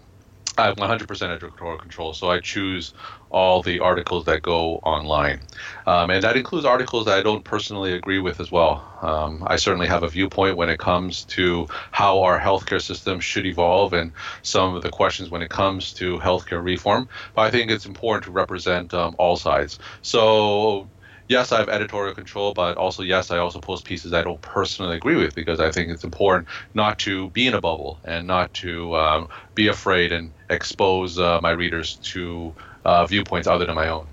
I 0.60 0.66
have 0.66 0.75
100% 0.75 1.22
editorial 1.36 1.78
control, 1.78 2.13
so 2.13 2.30
I 2.30 2.39
choose 2.39 2.94
all 3.30 3.62
the 3.62 3.80
articles 3.80 4.25
that 4.25 4.42
go 4.42 4.75
online. 4.78 5.42
Um, 5.86 6.10
and 6.10 6.24
that 6.24 6.36
includes 6.36 6.66
articles 6.66 7.06
that 7.06 7.18
I 7.18 7.24
don't 7.24 7.44
personally 7.44 7.94
agree 7.94 8.20
with 8.20 8.39
as 8.39 8.51
well. 8.51 8.84
Um, 9.01 9.44
I 9.48 9.56
certainly 9.56 9.88
have 9.88 10.04
a 10.04 10.10
viewpoint 10.10 10.58
when 10.58 10.70
it 10.70 10.80
comes 10.80 11.24
to 11.25 11.68
how 11.92 12.22
our 12.24 12.39
healthcare 12.39 12.82
system 12.82 13.20
should 13.20 13.46
evolve 13.46 13.94
and 13.94 14.12
some 14.42 14.75
of 14.75 14.84
the 14.84 14.89
questions 14.89 15.30
when 15.30 15.42
it 15.42 15.50
comes 15.50 15.94
to 15.94 16.20
healthcare 16.20 16.63
reform. 16.63 17.08
But 17.36 17.44
I 17.44 17.51
think 17.51 17.72
it's 17.72 17.86
important 17.86 18.25
to 18.25 18.32
represent 18.32 18.94
um, 18.94 19.16
all 19.18 19.38
sides. 19.38 19.80
So 20.01 20.89
yes, 21.30 21.52
I 21.54 21.60
have 21.60 21.70
editorial 21.70 22.14
control, 22.14 22.54
but 22.54 22.76
also 22.76 23.04
yes, 23.04 23.32
I 23.32 23.38
also 23.38 23.60
post 23.60 23.86
pieces 23.86 24.12
I 24.12 24.24
don't 24.24 24.42
personally 24.42 24.98
agree 24.98 25.16
with 25.16 25.36
because 25.36 25.62
I 25.62 25.72
think 25.72 25.90
it's 25.90 26.04
important 26.04 26.50
not 26.74 27.00
to 27.00 27.30
be 27.30 27.48
in 27.48 27.54
a 27.54 27.62
bubble 27.62 28.00
and 28.04 28.28
not 28.28 28.54
to 28.56 28.96
um, 28.98 29.30
be 29.56 29.68
afraid 29.68 30.12
and 30.12 30.34
expose 30.50 31.18
uh, 31.18 31.40
my 31.42 31.52
readers 31.52 31.96
to 31.96 32.54
uh, 32.84 33.06
viewpoints 33.06 33.48
other 33.48 33.66
than 33.66 33.76
my 33.76 33.88
own. 33.88 34.08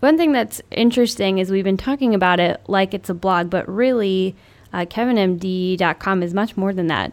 One 0.00 0.16
thing 0.16 0.32
that's 0.32 0.60
interesting 0.70 1.38
is 1.38 1.50
we've 1.50 1.64
been 1.64 1.76
talking 1.76 2.14
about 2.14 2.40
it 2.40 2.60
like 2.66 2.92
it's 2.92 3.08
a 3.08 3.14
blog, 3.14 3.48
but 3.48 3.68
really, 3.68 4.34
uh, 4.72 4.86
KevinMD.com 4.86 6.22
is 6.22 6.34
much 6.34 6.56
more 6.56 6.72
than 6.72 6.88
that. 6.88 7.12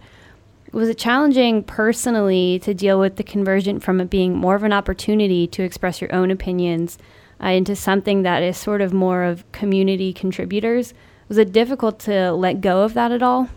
Was 0.71 0.89
it 0.89 0.97
challenging 0.97 1.63
personally 1.63 2.59
to 2.59 2.73
deal 2.73 2.99
with 2.99 3.17
the 3.17 3.23
conversion 3.23 3.79
from 3.79 4.01
it 4.01 4.09
being 4.09 4.35
more 4.35 4.55
of 4.55 4.63
an 4.63 4.73
opportunity 4.73 5.47
to 5.47 5.63
express 5.63 6.01
your 6.01 6.13
own 6.13 6.31
opinions 6.31 6.97
uh, 7.41 7.47
into 7.47 7.75
something 7.75 8.23
that 8.23 8.43
is 8.43 8.57
sort 8.57 8.81
of 8.81 8.93
more 8.93 9.23
of 9.23 9.49
community 9.51 10.13
contributors. 10.13 10.93
Was 11.27 11.37
it 11.37 11.51
difficult 11.51 11.99
to 11.99 12.31
let 12.31 12.61
go 12.61 12.83
of 12.83 12.93
that 12.93 13.11
at 13.11 13.21
all? 13.21 13.49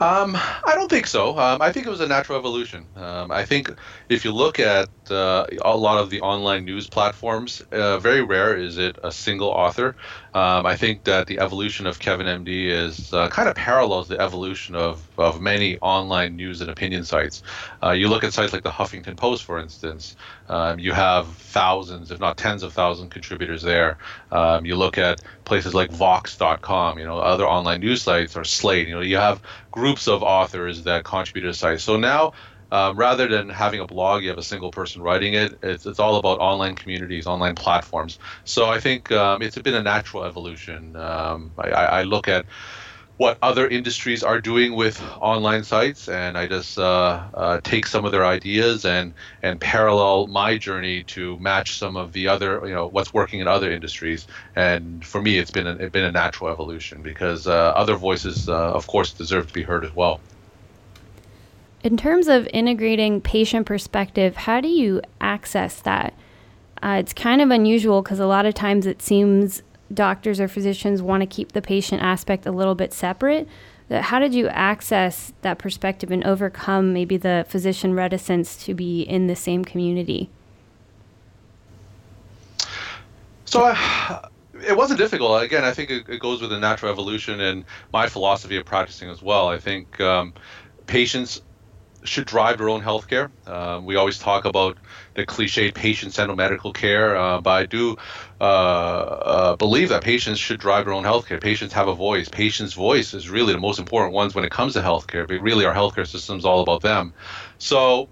Um, 0.00 0.36
I 0.36 0.72
don't 0.74 0.90
think 0.90 1.06
so. 1.06 1.38
Um, 1.38 1.62
I 1.62 1.70
think 1.70 1.86
it 1.86 1.90
was 1.90 2.00
a 2.00 2.06
natural 2.06 2.36
evolution. 2.38 2.84
Um, 2.96 3.30
I 3.30 3.44
think 3.44 3.72
if 4.08 4.24
you 4.24 4.32
look 4.32 4.58
at 4.58 4.88
uh, 5.10 5.46
a 5.62 5.76
lot 5.76 5.98
of 5.98 6.10
the 6.10 6.20
online 6.20 6.64
news 6.64 6.88
platforms, 6.88 7.62
uh, 7.72 7.98
very 7.98 8.22
rare 8.22 8.56
is 8.56 8.78
it 8.78 8.98
a 9.02 9.12
single 9.12 9.48
author. 9.48 9.96
Um, 10.34 10.66
I 10.66 10.76
think 10.76 11.04
that 11.04 11.26
the 11.26 11.38
evolution 11.38 11.86
of 11.86 11.98
Kevin 11.98 12.26
MD 12.26 12.66
is 12.68 13.12
uh, 13.12 13.28
kind 13.28 13.48
of 13.48 13.54
parallels 13.54 14.08
the 14.08 14.20
evolution 14.20 14.74
of, 14.74 15.02
of 15.16 15.40
many 15.40 15.78
online 15.78 16.36
news 16.36 16.60
and 16.60 16.70
opinion 16.70 17.04
sites. 17.04 17.42
Uh, 17.82 17.90
you 17.90 18.08
look 18.08 18.24
at 18.24 18.32
sites 18.32 18.52
like 18.52 18.62
the 18.62 18.70
Huffington 18.70 19.16
Post, 19.16 19.44
for 19.44 19.58
instance, 19.58 20.16
um, 20.48 20.78
you 20.78 20.92
have 20.92 21.26
thousands, 21.28 22.10
if 22.10 22.20
not 22.20 22.36
tens 22.36 22.62
of 22.62 22.72
thousands, 22.72 23.12
contributors 23.12 23.62
there. 23.62 23.98
Um, 24.32 24.66
you 24.66 24.76
look 24.76 24.98
at 24.98 25.22
places 25.44 25.74
like 25.74 25.90
Vox.com, 25.90 26.98
you 26.98 27.04
know, 27.04 27.18
other 27.18 27.46
online 27.46 27.80
news 27.80 28.02
sites 28.02 28.36
or 28.36 28.44
Slate. 28.44 28.88
You 28.88 28.94
know, 28.94 29.00
you 29.00 29.16
have 29.16 29.40
groups 29.70 30.08
of 30.08 30.22
authors 30.22 30.84
that 30.84 31.04
contribute 31.04 31.42
to 31.42 31.54
sites. 31.54 31.84
So 31.84 31.96
now 31.96 32.32
um, 32.74 32.96
rather 32.96 33.28
than 33.28 33.48
having 33.48 33.78
a 33.78 33.86
blog, 33.86 34.24
you 34.24 34.30
have 34.30 34.38
a 34.38 34.42
single 34.42 34.72
person 34.72 35.00
writing 35.00 35.34
it. 35.34 35.56
It's, 35.62 35.86
it's 35.86 36.00
all 36.00 36.16
about 36.16 36.40
online 36.40 36.74
communities, 36.74 37.24
online 37.24 37.54
platforms. 37.54 38.18
So 38.42 38.68
I 38.68 38.80
think 38.80 39.12
um, 39.12 39.42
it's 39.42 39.56
been 39.56 39.74
a 39.74 39.82
natural 39.82 40.24
evolution. 40.24 40.96
Um, 40.96 41.52
I, 41.56 41.70
I, 41.70 42.02
look 42.02 42.26
at 42.26 42.46
what 43.16 43.38
other 43.42 43.68
industries 43.68 44.24
are 44.24 44.40
doing 44.40 44.74
with 44.74 45.00
online 45.20 45.62
sites, 45.62 46.08
and 46.08 46.36
I 46.36 46.48
just 46.48 46.76
uh, 46.76 47.22
uh, 47.32 47.60
take 47.62 47.86
some 47.86 48.04
of 48.04 48.10
their 48.10 48.26
ideas 48.26 48.84
and 48.84 49.14
and 49.40 49.60
parallel 49.60 50.26
my 50.26 50.58
journey 50.58 51.04
to 51.04 51.38
match 51.38 51.78
some 51.78 51.96
of 51.96 52.12
the 52.12 52.26
other, 52.26 52.60
you 52.64 52.74
know, 52.74 52.88
what's 52.88 53.14
working 53.14 53.38
in 53.38 53.46
other 53.46 53.70
industries. 53.70 54.26
And 54.56 55.06
for 55.06 55.22
me, 55.22 55.38
it's 55.38 55.52
been 55.52 55.68
a, 55.68 55.76
it's 55.76 55.92
been 55.92 56.02
a 56.02 56.10
natural 56.10 56.50
evolution 56.50 57.02
because 57.02 57.46
uh, 57.46 57.52
other 57.52 57.94
voices, 57.94 58.48
uh, 58.48 58.72
of 58.72 58.88
course, 58.88 59.12
deserve 59.12 59.46
to 59.46 59.54
be 59.54 59.62
heard 59.62 59.84
as 59.84 59.94
well. 59.94 60.20
In 61.84 61.98
terms 61.98 62.28
of 62.28 62.48
integrating 62.50 63.20
patient 63.20 63.66
perspective, 63.66 64.36
how 64.36 64.62
do 64.62 64.68
you 64.68 65.02
access 65.20 65.82
that? 65.82 66.14
Uh, 66.82 66.96
it's 66.98 67.12
kind 67.12 67.42
of 67.42 67.50
unusual 67.50 68.00
because 68.00 68.18
a 68.18 68.26
lot 68.26 68.46
of 68.46 68.54
times 68.54 68.86
it 68.86 69.02
seems 69.02 69.62
doctors 69.92 70.40
or 70.40 70.48
physicians 70.48 71.02
want 71.02 71.20
to 71.20 71.26
keep 71.26 71.52
the 71.52 71.60
patient 71.60 72.00
aspect 72.00 72.46
a 72.46 72.52
little 72.52 72.74
bit 72.74 72.94
separate. 72.94 73.46
How 73.90 74.18
did 74.18 74.32
you 74.32 74.48
access 74.48 75.34
that 75.42 75.58
perspective 75.58 76.10
and 76.10 76.24
overcome 76.24 76.94
maybe 76.94 77.18
the 77.18 77.44
physician 77.50 77.92
reticence 77.92 78.56
to 78.64 78.72
be 78.72 79.02
in 79.02 79.26
the 79.26 79.36
same 79.36 79.62
community? 79.62 80.30
So 83.44 83.62
uh, 83.62 84.28
it 84.66 84.74
wasn't 84.74 84.98
difficult. 84.98 85.42
Again, 85.42 85.64
I 85.64 85.72
think 85.74 85.90
it, 85.90 86.08
it, 86.08 86.18
goes 86.18 86.40
with 86.40 86.48
the 86.48 86.58
natural 86.58 86.90
evolution 86.90 87.40
and 87.40 87.62
my 87.92 88.08
philosophy 88.08 88.56
of 88.56 88.64
practicing 88.64 89.10
as 89.10 89.20
well. 89.20 89.48
I 89.48 89.58
think 89.58 90.00
um, 90.00 90.32
patients 90.86 91.42
should 92.04 92.26
drive 92.26 92.58
their 92.58 92.68
own 92.68 92.82
healthcare. 92.82 93.30
Uh, 93.46 93.80
we 93.82 93.96
always 93.96 94.18
talk 94.18 94.44
about 94.44 94.78
the 95.14 95.24
cliched 95.24 95.74
patient-centered 95.74 96.36
medical 96.36 96.72
care, 96.72 97.16
uh, 97.16 97.40
but 97.40 97.50
I 97.50 97.66
do 97.66 97.96
uh, 98.40 98.44
uh, 98.44 99.56
believe 99.56 99.88
that 99.88 100.02
patients 100.02 100.38
should 100.38 100.60
drive 100.60 100.84
their 100.84 100.94
own 100.94 101.04
healthcare. 101.04 101.40
Patients 101.40 101.72
have 101.72 101.88
a 101.88 101.94
voice. 101.94 102.28
Patients' 102.28 102.74
voice 102.74 103.14
is 103.14 103.30
really 103.30 103.52
the 103.52 103.60
most 103.60 103.78
important 103.78 104.12
ones 104.14 104.34
when 104.34 104.44
it 104.44 104.50
comes 104.50 104.74
to 104.74 104.80
healthcare. 104.80 105.26
But 105.26 105.40
really, 105.40 105.64
our 105.64 105.74
healthcare 105.74 106.06
system 106.06 106.38
is 106.38 106.44
all 106.44 106.60
about 106.60 106.82
them. 106.82 107.14
So. 107.58 108.08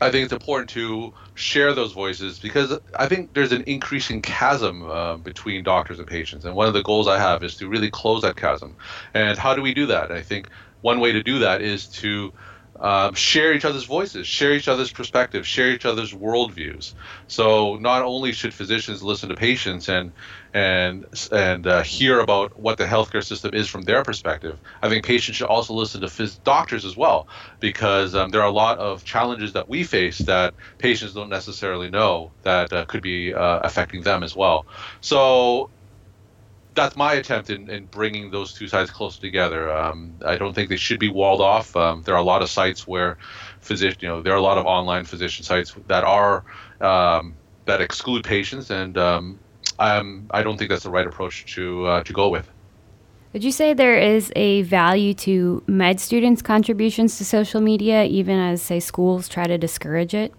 I 0.00 0.10
think 0.10 0.24
it's 0.24 0.32
important 0.32 0.68
to 0.70 1.14
share 1.34 1.72
those 1.72 1.92
voices 1.92 2.40
because 2.40 2.76
I 2.98 3.06
think 3.06 3.32
there's 3.32 3.52
an 3.52 3.62
increasing 3.62 4.22
chasm 4.22 4.82
uh, 4.82 5.16
between 5.16 5.62
doctors 5.62 6.00
and 6.00 6.06
patients. 6.06 6.44
And 6.44 6.56
one 6.56 6.66
of 6.66 6.74
the 6.74 6.82
goals 6.82 7.06
I 7.06 7.18
have 7.18 7.44
is 7.44 7.56
to 7.58 7.68
really 7.68 7.90
close 7.90 8.22
that 8.22 8.36
chasm. 8.36 8.76
And 9.14 9.38
how 9.38 9.54
do 9.54 9.62
we 9.62 9.72
do 9.72 9.86
that? 9.86 10.10
I 10.10 10.20
think 10.20 10.48
one 10.80 10.98
way 10.98 11.12
to 11.12 11.22
do 11.22 11.38
that 11.38 11.62
is 11.62 11.86
to 12.02 12.32
um, 12.80 13.14
share 13.14 13.54
each 13.54 13.64
other's 13.64 13.84
voices, 13.84 14.26
share 14.26 14.52
each 14.54 14.68
other's 14.68 14.92
perspectives, 14.92 15.46
share 15.46 15.70
each 15.70 15.86
other's 15.86 16.12
worldviews. 16.12 16.94
So 17.28 17.76
not 17.76 18.02
only 18.02 18.32
should 18.32 18.54
physicians 18.54 19.02
listen 19.02 19.28
to 19.28 19.36
patients 19.36 19.88
and 19.88 20.12
and 20.52 21.06
and 21.32 21.66
uh, 21.66 21.82
hear 21.82 22.20
about 22.20 22.58
what 22.58 22.78
the 22.78 22.84
healthcare 22.86 23.24
system 23.24 23.54
is 23.54 23.68
from 23.68 23.82
their 23.82 24.02
perspective, 24.02 24.60
I 24.82 24.88
think 24.88 25.04
patients 25.04 25.36
should 25.36 25.46
also 25.48 25.74
listen 25.74 26.00
to 26.00 26.08
phys- 26.08 26.42
doctors 26.44 26.84
as 26.84 26.96
well, 26.96 27.28
because 27.60 28.14
um, 28.14 28.30
there 28.30 28.42
are 28.42 28.48
a 28.48 28.52
lot 28.52 28.78
of 28.78 29.04
challenges 29.04 29.52
that 29.54 29.68
we 29.68 29.84
face 29.84 30.24
that 30.24 30.54
patients 30.78 31.14
don't 31.14 31.28
necessarily 31.30 31.90
know 31.90 32.34
that 32.42 32.72
uh, 32.72 32.84
could 32.86 33.02
be 33.02 33.34
uh, 33.34 33.60
affecting 33.60 34.02
them 34.02 34.22
as 34.22 34.34
well. 34.36 34.66
So 35.00 35.70
that's 36.74 36.96
my 36.96 37.14
attempt 37.14 37.50
in, 37.50 37.70
in 37.70 37.86
bringing 37.86 38.30
those 38.30 38.52
two 38.52 38.68
sides 38.68 38.90
closer 38.90 39.20
together. 39.20 39.72
Um, 39.72 40.14
I 40.24 40.36
don't 40.36 40.54
think 40.54 40.68
they 40.68 40.76
should 40.76 40.98
be 40.98 41.08
walled 41.08 41.40
off. 41.40 41.74
Um, 41.76 42.02
there 42.02 42.14
are 42.14 42.20
a 42.20 42.24
lot 42.24 42.42
of 42.42 42.50
sites 42.50 42.86
where 42.86 43.16
physician, 43.60 43.98
you 44.02 44.08
know, 44.08 44.22
there 44.22 44.32
are 44.32 44.36
a 44.36 44.42
lot 44.42 44.58
of 44.58 44.66
online 44.66 45.04
physician 45.04 45.44
sites 45.44 45.74
that 45.86 46.04
are 46.04 46.44
um, 46.80 47.34
that 47.66 47.80
exclude 47.80 48.24
patients, 48.24 48.70
and 48.70 48.98
um, 48.98 49.38
I 49.78 50.42
don't 50.42 50.58
think 50.58 50.70
that's 50.70 50.84
the 50.84 50.90
right 50.90 51.06
approach 51.06 51.46
to 51.54 51.86
uh, 51.86 52.02
to 52.04 52.12
go 52.12 52.28
with. 52.28 52.48
Would 53.32 53.42
you 53.42 53.52
say 53.52 53.74
there 53.74 53.98
is 53.98 54.32
a 54.36 54.62
value 54.62 55.12
to 55.14 55.62
med 55.66 55.98
students' 56.00 56.42
contributions 56.42 57.18
to 57.18 57.24
social 57.24 57.60
media, 57.60 58.04
even 58.04 58.38
as 58.38 58.62
say 58.62 58.80
schools 58.80 59.28
try 59.28 59.44
to 59.44 59.58
discourage 59.58 60.14
it? 60.14 60.32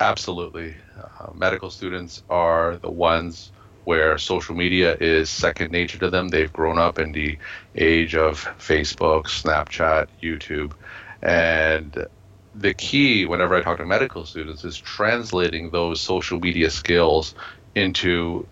Absolutely, 0.00 0.74
uh, 0.98 1.30
medical 1.34 1.70
students 1.70 2.22
are 2.28 2.76
the 2.78 2.90
ones 2.90 3.52
where 3.90 4.16
social 4.18 4.54
media 4.54 4.96
is 5.00 5.28
second 5.28 5.72
nature 5.72 5.98
to 5.98 6.08
them. 6.08 6.28
They've 6.28 6.52
grown 6.52 6.78
up 6.78 7.00
in 7.00 7.10
the 7.10 7.36
age 7.74 8.14
of 8.14 8.44
Facebook, 8.56 9.24
Snapchat, 9.24 10.06
YouTube. 10.22 10.74
And 11.22 12.06
the 12.54 12.72
key, 12.72 13.26
whenever 13.26 13.56
I 13.56 13.62
talk 13.62 13.78
to 13.78 13.84
medical 13.84 14.24
students, 14.26 14.64
is 14.64 14.78
translating 14.78 15.70
those 15.70 16.00
social 16.00 16.38
media 16.38 16.70
skills 16.70 17.34
into 17.74 18.46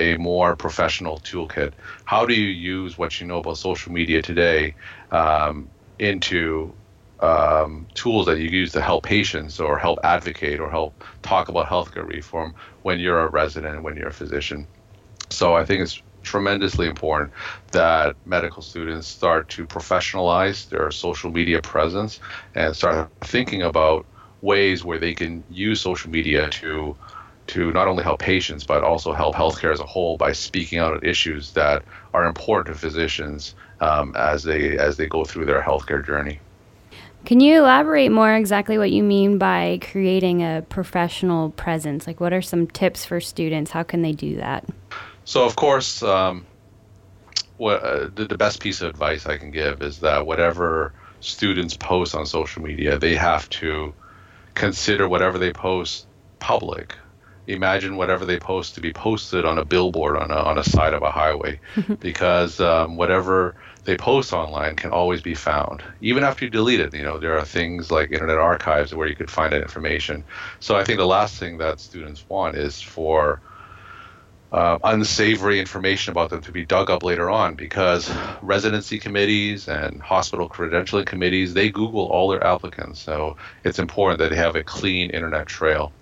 a 0.00 0.18
more 0.18 0.54
professional 0.54 1.16
toolkit. 1.20 1.72
How 2.04 2.26
do 2.26 2.34
you 2.34 2.48
use 2.48 2.98
what 2.98 3.18
you 3.18 3.26
know 3.26 3.38
about 3.38 3.56
social 3.56 3.90
media 3.90 4.20
today 4.20 4.74
um, 5.10 5.66
into 5.98 6.74
um, 7.20 7.86
tools 7.94 8.26
that 8.26 8.38
you 8.38 8.50
use 8.50 8.72
to 8.72 8.82
help 8.82 9.04
patients 9.04 9.60
or 9.60 9.78
help 9.78 9.98
advocate 10.04 10.60
or 10.60 10.68
help 10.70 10.92
talk 11.22 11.48
about 11.48 11.68
healthcare 11.68 12.06
reform 12.06 12.54
when 12.82 13.00
you're 13.00 13.20
a 13.20 13.30
resident, 13.30 13.82
when 13.82 13.96
you're 13.96 14.08
a 14.08 14.12
physician. 14.12 14.66
So 15.30 15.54
I 15.54 15.64
think 15.64 15.82
it's 15.82 16.00
tremendously 16.22 16.86
important 16.86 17.32
that 17.72 18.16
medical 18.24 18.62
students 18.62 19.06
start 19.06 19.48
to 19.50 19.66
professionalize 19.66 20.68
their 20.70 20.90
social 20.90 21.30
media 21.30 21.60
presence 21.60 22.18
and 22.54 22.74
start 22.74 23.10
thinking 23.20 23.62
about 23.62 24.06
ways 24.40 24.84
where 24.84 24.98
they 24.98 25.14
can 25.14 25.44
use 25.50 25.80
social 25.80 26.10
media 26.10 26.48
to 26.50 26.96
to 27.46 27.70
not 27.72 27.86
only 27.86 28.02
help 28.02 28.20
patients 28.20 28.64
but 28.64 28.82
also 28.82 29.12
help 29.12 29.34
healthcare 29.34 29.72
as 29.72 29.80
a 29.80 29.86
whole 29.86 30.16
by 30.16 30.32
speaking 30.32 30.78
out 30.78 30.94
on 30.94 31.04
issues 31.04 31.52
that 31.52 31.82
are 32.14 32.24
important 32.24 32.74
to 32.74 32.80
physicians 32.80 33.54
um, 33.80 34.14
as 34.16 34.42
they 34.42 34.78
as 34.78 34.96
they 34.96 35.06
go 35.06 35.24
through 35.24 35.44
their 35.44 35.60
healthcare 35.60 36.04
journey. 36.04 36.40
Can 37.24 37.40
you 37.40 37.58
elaborate 37.60 38.12
more 38.12 38.34
exactly 38.34 38.76
what 38.76 38.90
you 38.90 39.02
mean 39.02 39.38
by 39.38 39.78
creating 39.90 40.42
a 40.42 40.62
professional 40.68 41.50
presence? 41.50 42.06
Like, 42.06 42.20
what 42.20 42.34
are 42.34 42.42
some 42.42 42.66
tips 42.66 43.06
for 43.06 43.18
students? 43.18 43.70
How 43.70 43.82
can 43.82 44.02
they 44.02 44.12
do 44.12 44.36
that? 44.36 44.66
So, 45.24 45.44
of 45.44 45.56
course, 45.56 46.02
um, 46.02 46.46
what, 47.56 47.82
uh, 47.82 48.08
the, 48.14 48.26
the 48.26 48.38
best 48.38 48.60
piece 48.60 48.80
of 48.82 48.90
advice 48.90 49.26
I 49.26 49.36
can 49.36 49.50
give 49.50 49.82
is 49.82 50.00
that 50.00 50.26
whatever 50.26 50.92
students 51.20 51.76
post 51.76 52.14
on 52.14 52.26
social 52.26 52.62
media, 52.62 52.98
they 52.98 53.14
have 53.14 53.48
to 53.50 53.94
consider 54.54 55.08
whatever 55.08 55.38
they 55.38 55.52
post 55.52 56.06
public. 56.38 56.96
Imagine 57.46 57.96
whatever 57.96 58.24
they 58.24 58.38
post 58.38 58.74
to 58.74 58.80
be 58.80 58.92
posted 58.92 59.44
on 59.44 59.58
a 59.58 59.64
billboard 59.64 60.16
on 60.16 60.30
a, 60.30 60.36
on 60.36 60.58
a 60.58 60.64
side 60.64 60.94
of 60.94 61.02
a 61.02 61.10
highway, 61.10 61.60
because 62.00 62.58
um, 62.60 62.96
whatever 62.96 63.54
they 63.84 63.96
post 63.96 64.32
online 64.32 64.76
can 64.76 64.90
always 64.90 65.20
be 65.20 65.34
found, 65.34 65.82
even 66.00 66.24
after 66.24 66.46
you 66.46 66.50
delete 66.50 66.80
it. 66.80 66.94
You 66.94 67.02
know, 67.02 67.18
there 67.18 67.38
are 67.38 67.44
things 67.44 67.90
like 67.90 68.12
Internet 68.12 68.38
Archives 68.38 68.94
where 68.94 69.06
you 69.06 69.14
could 69.14 69.30
find 69.30 69.52
that 69.52 69.62
information. 69.62 70.24
So 70.60 70.76
I 70.76 70.84
think 70.84 70.98
the 70.98 71.06
last 71.06 71.36
thing 71.36 71.58
that 71.58 71.80
students 71.80 72.24
want 72.28 72.56
is 72.56 72.80
for 72.80 73.42
uh, 74.54 74.78
unsavory 74.84 75.58
information 75.58 76.12
about 76.12 76.30
them 76.30 76.40
to 76.40 76.52
be 76.52 76.64
dug 76.64 76.88
up 76.88 77.02
later 77.02 77.28
on 77.28 77.54
because 77.56 78.10
residency 78.40 78.98
committees 78.98 79.68
and 79.68 80.00
hospital 80.00 80.48
credentialing 80.48 81.06
committees 81.06 81.54
they 81.54 81.70
google 81.70 82.06
all 82.06 82.28
their 82.28 82.44
applicants 82.44 83.00
so 83.00 83.36
it's 83.64 83.80
important 83.80 84.18
that 84.20 84.30
they 84.30 84.36
have 84.36 84.54
a 84.54 84.62
clean 84.62 85.10
internet 85.10 85.46
trail 85.48 85.92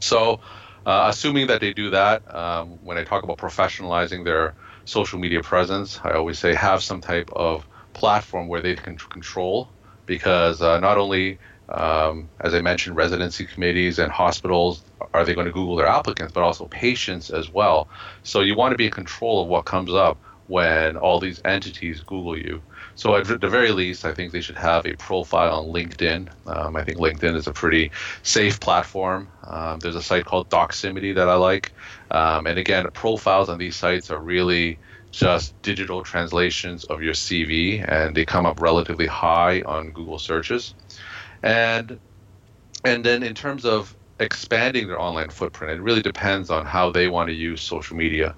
so 0.00 0.40
uh, 0.86 1.06
assuming 1.08 1.48
that 1.48 1.60
they 1.60 1.72
do 1.72 1.90
that 1.90 2.22
um, 2.32 2.78
when 2.84 2.96
i 2.96 3.04
talk 3.04 3.24
about 3.24 3.38
professionalizing 3.38 4.24
their 4.24 4.54
social 4.84 5.18
media 5.18 5.42
presence. 5.42 6.00
I 6.02 6.12
always 6.12 6.38
say 6.38 6.54
have 6.54 6.82
some 6.82 7.00
type 7.00 7.30
of 7.34 7.68
platform 7.92 8.48
where 8.48 8.62
they 8.62 8.74
can 8.74 8.96
control 8.96 9.72
because 10.06 10.62
uh, 10.62 10.80
not 10.80 10.98
only 10.98 11.38
um, 11.68 12.28
as 12.40 12.54
I 12.54 12.60
mentioned, 12.60 12.96
residency 12.96 13.46
committees 13.46 13.98
and 13.98 14.10
hospitals 14.12 14.84
are 15.14 15.24
they 15.24 15.34
going 15.34 15.46
to 15.46 15.52
Google 15.52 15.76
their 15.76 15.86
applicants, 15.86 16.32
but 16.32 16.42
also 16.42 16.66
patients 16.66 17.30
as 17.30 17.50
well. 17.50 17.88
So 18.22 18.40
you 18.40 18.56
want 18.56 18.72
to 18.72 18.78
be 18.78 18.86
in 18.86 18.90
control 18.90 19.42
of 19.42 19.48
what 19.48 19.64
comes 19.64 19.92
up 19.92 20.18
when 20.48 20.96
all 20.96 21.20
these 21.20 21.40
entities 21.44 22.00
Google 22.00 22.36
you. 22.36 22.62
So 22.94 23.16
at 23.16 23.26
the 23.26 23.48
very 23.48 23.72
least, 23.72 24.04
I 24.04 24.12
think 24.12 24.32
they 24.32 24.40
should 24.40 24.58
have 24.58 24.84
a 24.84 24.94
profile 24.96 25.60
on 25.60 25.72
LinkedIn. 25.72 26.28
Um, 26.46 26.76
I 26.76 26.84
think 26.84 26.98
LinkedIn 26.98 27.34
is 27.36 27.46
a 27.46 27.52
pretty 27.52 27.90
safe 28.22 28.60
platform. 28.60 29.28
Um, 29.44 29.78
there's 29.78 29.96
a 29.96 30.02
site 30.02 30.26
called 30.26 30.50
Doximity 30.50 31.14
that 31.14 31.28
I 31.28 31.34
like, 31.34 31.72
um, 32.10 32.46
and 32.46 32.58
again, 32.58 32.86
profiles 32.92 33.48
on 33.48 33.58
these 33.58 33.76
sites 33.76 34.10
are 34.10 34.18
really 34.18 34.78
just 35.10 35.60
digital 35.62 36.02
translations 36.02 36.84
of 36.84 37.02
your 37.02 37.12
CV, 37.14 37.84
and 37.86 38.14
they 38.14 38.24
come 38.24 38.46
up 38.46 38.60
relatively 38.60 39.06
high 39.06 39.62
on 39.62 39.90
Google 39.90 40.18
searches. 40.18 40.74
And 41.42 41.98
and 42.84 43.04
then 43.04 43.22
in 43.22 43.34
terms 43.34 43.64
of 43.64 43.94
expanding 44.22 44.88
their 44.88 45.00
online 45.00 45.30
footprint, 45.30 45.78
it 45.78 45.82
really 45.82 46.02
depends 46.02 46.50
on 46.50 46.66
how 46.66 46.90
they 46.90 47.08
want 47.08 47.28
to 47.28 47.34
use 47.34 47.62
social 47.62 47.96
media 47.96 48.34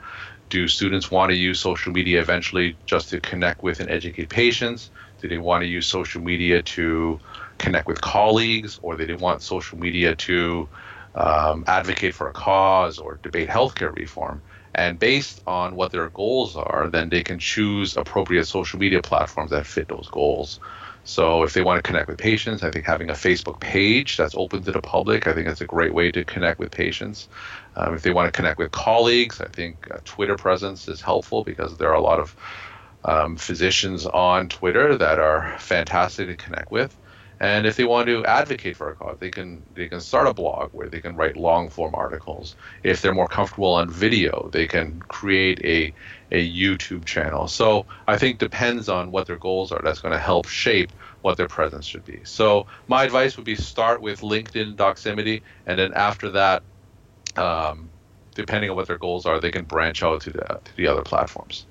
do 0.51 0.68
students 0.68 1.11
want 1.11 1.31
to 1.31 1.37
use 1.37 1.61
social 1.61 1.92
media 1.92 2.20
eventually 2.20 2.79
just 2.87 3.09
to 3.11 3.20
connect 3.20 3.62
with 3.62 3.81
and 3.81 3.90
educate 3.90 4.29
patients? 4.31 4.90
Do 5.20 5.29
they 5.29 5.38
want 5.38 5.62
to 5.62 5.66
use 5.66 5.87
social 5.87 6.23
media 6.23 6.62
to 6.62 7.20
connect 7.59 7.88
with 7.88 8.01
colleagues, 8.01 8.79
or 8.83 8.97
they 8.97 9.07
didn't 9.07 9.20
want 9.20 9.42
social 9.42 9.79
media 9.79 10.14
to 10.16 10.68
um, 11.14 11.64
advocate 11.66 12.14
for 12.14 12.29
a 12.29 12.33
cause 12.33 12.99
or 12.99 13.18
debate 13.23 13.49
healthcare 13.49 13.92
reform? 13.97 14.42
And 14.77 14.99
based 14.99 15.40
on 15.47 15.77
what 15.77 15.92
their 15.92 16.11
goals 16.11 16.57
are, 16.57 16.88
then 16.88 17.09
they 17.09 17.23
can 17.23 17.38
choose 17.38 17.97
appropriate 17.97 18.44
social 18.47 18.79
media 18.79 19.03
platforms 19.03 19.51
that 19.51 19.66
fit 19.66 19.88
those 19.88 20.09
goals. 20.11 20.61
So 21.05 21.43
if 21.43 21.53
they 21.53 21.62
want 21.62 21.79
to 21.79 21.83
connect 21.87 22.09
with 22.09 22.19
patients, 22.19 22.62
I 22.62 22.71
think 22.71 22.87
having 22.87 23.11
a 23.11 23.14
Facebook 23.14 23.61
page 23.61 24.17
that's 24.17 24.35
open 24.35 24.62
to 24.64 24.73
the 24.73 24.81
public, 24.81 25.27
I 25.27 25.35
think 25.35 25.47
that's 25.47 25.61
a 25.61 25.67
great 25.67 25.93
way 25.95 26.11
to 26.11 26.25
connect 26.25 26.59
with 26.59 26.71
patients. 26.73 27.29
Um, 27.77 27.95
if 27.95 28.03
they 28.03 28.12
want 28.12 28.27
to 28.27 28.33
connect 28.37 28.59
with 28.59 28.73
colleagues, 28.73 29.40
I 29.40 29.49
think 29.49 29.87
Twitter 30.05 30.37
presence 30.37 30.88
is 30.88 31.03
helpful 31.03 31.45
because 31.45 31.77
there 31.77 31.90
are 31.90 31.95
a 31.95 32.01
lot 32.01 32.21
of 32.21 32.35
um, 33.05 33.37
physicians 33.37 34.07
on 34.07 34.49
Twitter 34.49 34.97
that 34.97 35.19
are 35.19 35.57
fantastic 35.59 36.29
to 36.29 36.37
connect 36.37 36.71
with. 36.71 36.97
And 37.40 37.66
if 37.66 37.77
they 37.77 37.85
want 37.85 38.07
to 38.07 38.25
advocate 38.25 38.77
for 38.77 38.90
a 38.90 38.94
cause, 38.94 39.18
they 39.18 39.31
can 39.31 39.62
they 39.75 39.88
can 39.88 40.01
start 40.01 40.29
a 40.29 40.35
blog 40.35 40.70
where 40.73 40.88
they 40.88 41.01
can 41.01 41.16
write 41.16 41.37
long 41.37 41.68
form 41.68 41.94
articles. 41.94 42.55
If 42.83 43.03
they're 43.03 43.14
more 43.14 43.29
comfortable 43.29 43.75
on 43.75 43.90
video, 43.90 44.49
they 44.53 44.66
can 44.66 45.01
create 45.01 45.61
a 45.64 45.92
a 46.31 46.49
YouTube 46.49 47.05
channel. 47.05 47.49
So 47.49 47.87
I 48.07 48.18
think 48.18 48.38
depends 48.38 48.88
on 48.88 49.11
what 49.11 49.27
their 49.27 49.37
goals 49.37 49.73
are. 49.73 49.81
That's 49.83 50.01
going 50.01 50.12
to 50.12 50.18
help 50.18 50.47
shape 50.47 50.92
what 51.23 51.37
their 51.37 51.49
presence 51.49 51.87
should 51.87 52.05
be. 52.05 52.20
So 52.25 52.66
my 52.88 53.05
advice 53.05 53.37
would 53.37 53.47
be 53.47 53.57
start 53.57 54.01
with 54.01 54.20
LinkedIn, 54.20 54.77
Doximity, 54.77 55.42
and 55.66 55.79
then 55.79 55.92
after 55.94 56.31
that, 56.31 56.62
um, 57.37 57.90
depending 58.35 58.70
on 58.70 58.77
what 58.77 58.87
their 58.87 58.99
goals 58.99 59.27
are, 59.27 59.40
they 59.40 59.51
can 59.51 59.64
branch 59.64 60.03
out 60.03 60.23
to 60.23 60.31
the 60.31 60.61
to 60.64 60.77
the 60.77 60.87
other 60.87 61.03
platforms. 61.03 61.66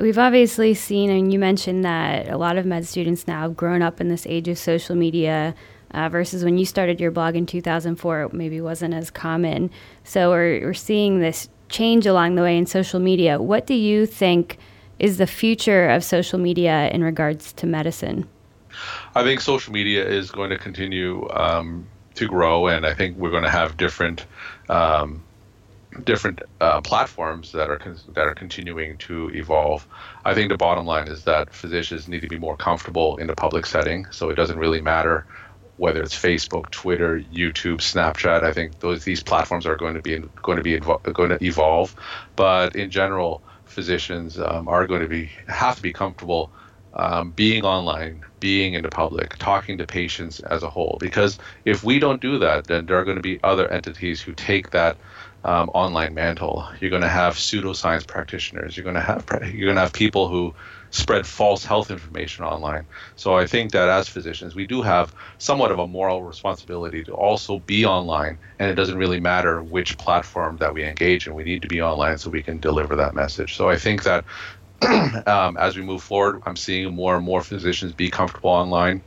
We've 0.00 0.18
obviously 0.18 0.74
seen, 0.74 1.10
and 1.10 1.32
you 1.32 1.38
mentioned 1.38 1.84
that 1.84 2.28
a 2.28 2.36
lot 2.36 2.58
of 2.58 2.66
med 2.66 2.86
students 2.86 3.26
now 3.26 3.42
have 3.42 3.56
grown 3.56 3.82
up 3.82 4.00
in 4.00 4.08
this 4.08 4.26
age 4.26 4.48
of 4.48 4.58
social 4.58 4.94
media. 4.94 5.54
Uh, 5.92 6.08
versus 6.08 6.44
when 6.44 6.58
you 6.58 6.66
started 6.66 7.00
your 7.00 7.12
blog 7.12 7.36
in 7.36 7.46
2004, 7.46 8.22
it 8.22 8.32
maybe 8.32 8.60
wasn't 8.60 8.92
as 8.92 9.10
common. 9.10 9.70
So 10.02 10.30
we're, 10.30 10.60
we're 10.60 10.74
seeing 10.74 11.20
this 11.20 11.48
change 11.68 12.06
along 12.06 12.34
the 12.34 12.42
way 12.42 12.58
in 12.58 12.66
social 12.66 13.00
media. 13.00 13.40
What 13.40 13.66
do 13.66 13.74
you 13.74 14.04
think 14.04 14.58
is 14.98 15.18
the 15.18 15.26
future 15.26 15.88
of 15.88 16.02
social 16.04 16.38
media 16.38 16.90
in 16.90 17.04
regards 17.04 17.52
to 17.54 17.66
medicine? 17.66 18.28
I 19.14 19.22
think 19.22 19.40
social 19.40 19.72
media 19.72 20.06
is 20.06 20.30
going 20.30 20.50
to 20.50 20.58
continue 20.58 21.28
um, 21.30 21.86
to 22.14 22.26
grow, 22.26 22.66
and 22.66 22.84
I 22.84 22.92
think 22.92 23.16
we're 23.16 23.30
going 23.30 23.44
to 23.44 23.50
have 23.50 23.76
different 23.76 24.26
um, 24.68 25.22
different 26.04 26.40
uh, 26.60 26.80
platforms 26.80 27.52
that 27.52 27.70
are 27.70 27.78
con- 27.78 27.98
that 28.14 28.26
are 28.26 28.34
continuing 28.34 28.98
to 28.98 29.30
evolve. 29.34 29.86
I 30.24 30.34
think 30.34 30.50
the 30.50 30.56
bottom 30.56 30.86
line 30.86 31.08
is 31.08 31.24
that 31.24 31.52
physicians 31.52 32.08
need 32.08 32.22
to 32.22 32.28
be 32.28 32.38
more 32.38 32.56
comfortable 32.56 33.16
in 33.16 33.26
the 33.26 33.34
public 33.34 33.66
setting. 33.66 34.06
So 34.10 34.30
it 34.30 34.34
doesn't 34.34 34.58
really 34.58 34.80
matter 34.80 35.26
whether 35.76 36.02
it's 36.02 36.14
Facebook, 36.14 36.70
Twitter, 36.70 37.20
YouTube, 37.20 37.78
Snapchat. 37.78 38.42
I 38.42 38.52
think 38.52 38.78
those 38.80 39.04
these 39.04 39.22
platforms 39.22 39.66
are 39.66 39.76
going 39.76 39.94
to 39.94 40.02
be 40.02 40.18
going 40.42 40.56
to 40.56 40.62
be 40.62 40.78
going 40.78 41.30
to 41.30 41.44
evolve, 41.44 41.94
but 42.34 42.74
in 42.74 42.90
general, 42.90 43.42
physicians 43.64 44.38
um, 44.38 44.68
are 44.68 44.86
going 44.86 45.02
to 45.02 45.08
be 45.08 45.30
have 45.48 45.76
to 45.76 45.82
be 45.82 45.92
comfortable 45.92 46.52
um, 46.94 47.32
being 47.32 47.62
online, 47.64 48.24
being 48.40 48.74
in 48.74 48.82
the 48.82 48.88
public, 48.88 49.36
talking 49.36 49.76
to 49.78 49.86
patients 49.86 50.40
as 50.40 50.62
a 50.62 50.70
whole. 50.70 50.96
Because 50.98 51.38
if 51.64 51.84
we 51.84 51.98
don't 51.98 52.22
do 52.22 52.38
that, 52.38 52.66
then 52.68 52.86
there 52.86 52.98
are 52.98 53.04
going 53.04 53.16
to 53.18 53.22
be 53.22 53.38
other 53.44 53.70
entities 53.70 54.22
who 54.22 54.32
take 54.32 54.70
that 54.70 54.96
um, 55.46 55.70
online 55.74 56.12
mantle. 56.12 56.66
You're 56.80 56.90
going 56.90 57.02
to 57.02 57.08
have 57.08 57.34
pseudoscience 57.34 58.06
practitioners. 58.06 58.76
You're 58.76 58.84
going 58.84 58.96
to 58.96 59.00
have 59.00 59.24
you're 59.54 59.66
going 59.66 59.76
to 59.76 59.80
have 59.80 59.92
people 59.92 60.28
who 60.28 60.52
spread 60.90 61.24
false 61.24 61.64
health 61.64 61.90
information 61.90 62.44
online. 62.44 62.86
So 63.14 63.36
I 63.36 63.46
think 63.46 63.70
that 63.72 63.88
as 63.88 64.08
physicians, 64.08 64.56
we 64.56 64.66
do 64.66 64.82
have 64.82 65.14
somewhat 65.38 65.70
of 65.70 65.78
a 65.78 65.86
moral 65.86 66.22
responsibility 66.22 67.04
to 67.04 67.12
also 67.12 67.60
be 67.60 67.84
online, 67.84 68.38
and 68.58 68.68
it 68.70 68.74
doesn't 68.74 68.98
really 68.98 69.20
matter 69.20 69.62
which 69.62 69.96
platform 69.98 70.56
that 70.56 70.74
we 70.74 70.84
engage 70.84 71.28
in. 71.28 71.34
We 71.34 71.44
need 71.44 71.62
to 71.62 71.68
be 71.68 71.80
online 71.80 72.18
so 72.18 72.28
we 72.28 72.42
can 72.42 72.58
deliver 72.58 72.96
that 72.96 73.14
message. 73.14 73.54
So 73.56 73.68
I 73.68 73.76
think 73.76 74.02
that 74.02 74.24
um, 75.28 75.56
as 75.58 75.76
we 75.76 75.82
move 75.82 76.02
forward, 76.02 76.42
I'm 76.44 76.56
seeing 76.56 76.92
more 76.92 77.14
and 77.14 77.24
more 77.24 77.40
physicians 77.40 77.92
be 77.94 78.10
comfortable 78.10 78.50
online 78.50 79.04